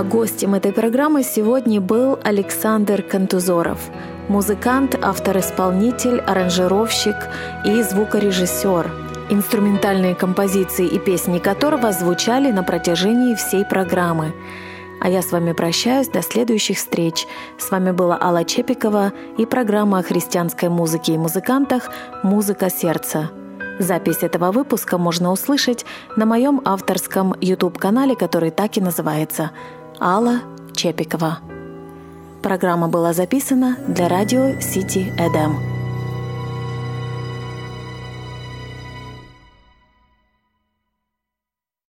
А 0.00 0.02
гостем 0.02 0.54
этой 0.54 0.72
программы 0.72 1.22
сегодня 1.22 1.78
был 1.78 2.18
Александр 2.24 3.02
Кантузоров, 3.02 3.78
музыкант, 4.28 4.98
автор-исполнитель, 4.98 6.20
аранжировщик 6.20 7.16
и 7.66 7.82
звукорежиссер, 7.82 8.90
инструментальные 9.28 10.14
композиции 10.14 10.86
и 10.86 10.98
песни 10.98 11.38
которого 11.38 11.92
звучали 11.92 12.50
на 12.50 12.62
протяжении 12.62 13.34
всей 13.34 13.66
программы. 13.66 14.32
А 15.02 15.10
я 15.10 15.20
с 15.20 15.32
вами 15.32 15.52
прощаюсь 15.52 16.08
до 16.08 16.22
следующих 16.22 16.78
встреч. 16.78 17.26
С 17.58 17.70
вами 17.70 17.90
была 17.90 18.18
Алла 18.18 18.46
Чепикова 18.46 19.12
и 19.36 19.44
программа 19.44 19.98
о 19.98 20.02
христианской 20.02 20.70
музыке 20.70 21.12
и 21.12 21.18
музыкантах 21.18 21.90
«Музыка 22.22 22.70
сердца». 22.70 23.32
Запись 23.78 24.22
этого 24.22 24.50
выпуска 24.50 24.96
можно 24.96 25.30
услышать 25.30 25.84
на 26.16 26.24
моем 26.24 26.60
авторском 26.66 27.34
YouTube-канале, 27.40 28.14
который 28.14 28.50
так 28.50 28.78
и 28.78 28.80
называется 28.80 29.50
«Алла 30.00 30.40
Чепикова». 30.74 31.40
Программа 32.42 32.88
была 32.88 33.12
записана 33.12 33.76
для 33.86 34.08
радио 34.08 34.58
Сити 34.60 35.12
Эдем. 35.18 35.79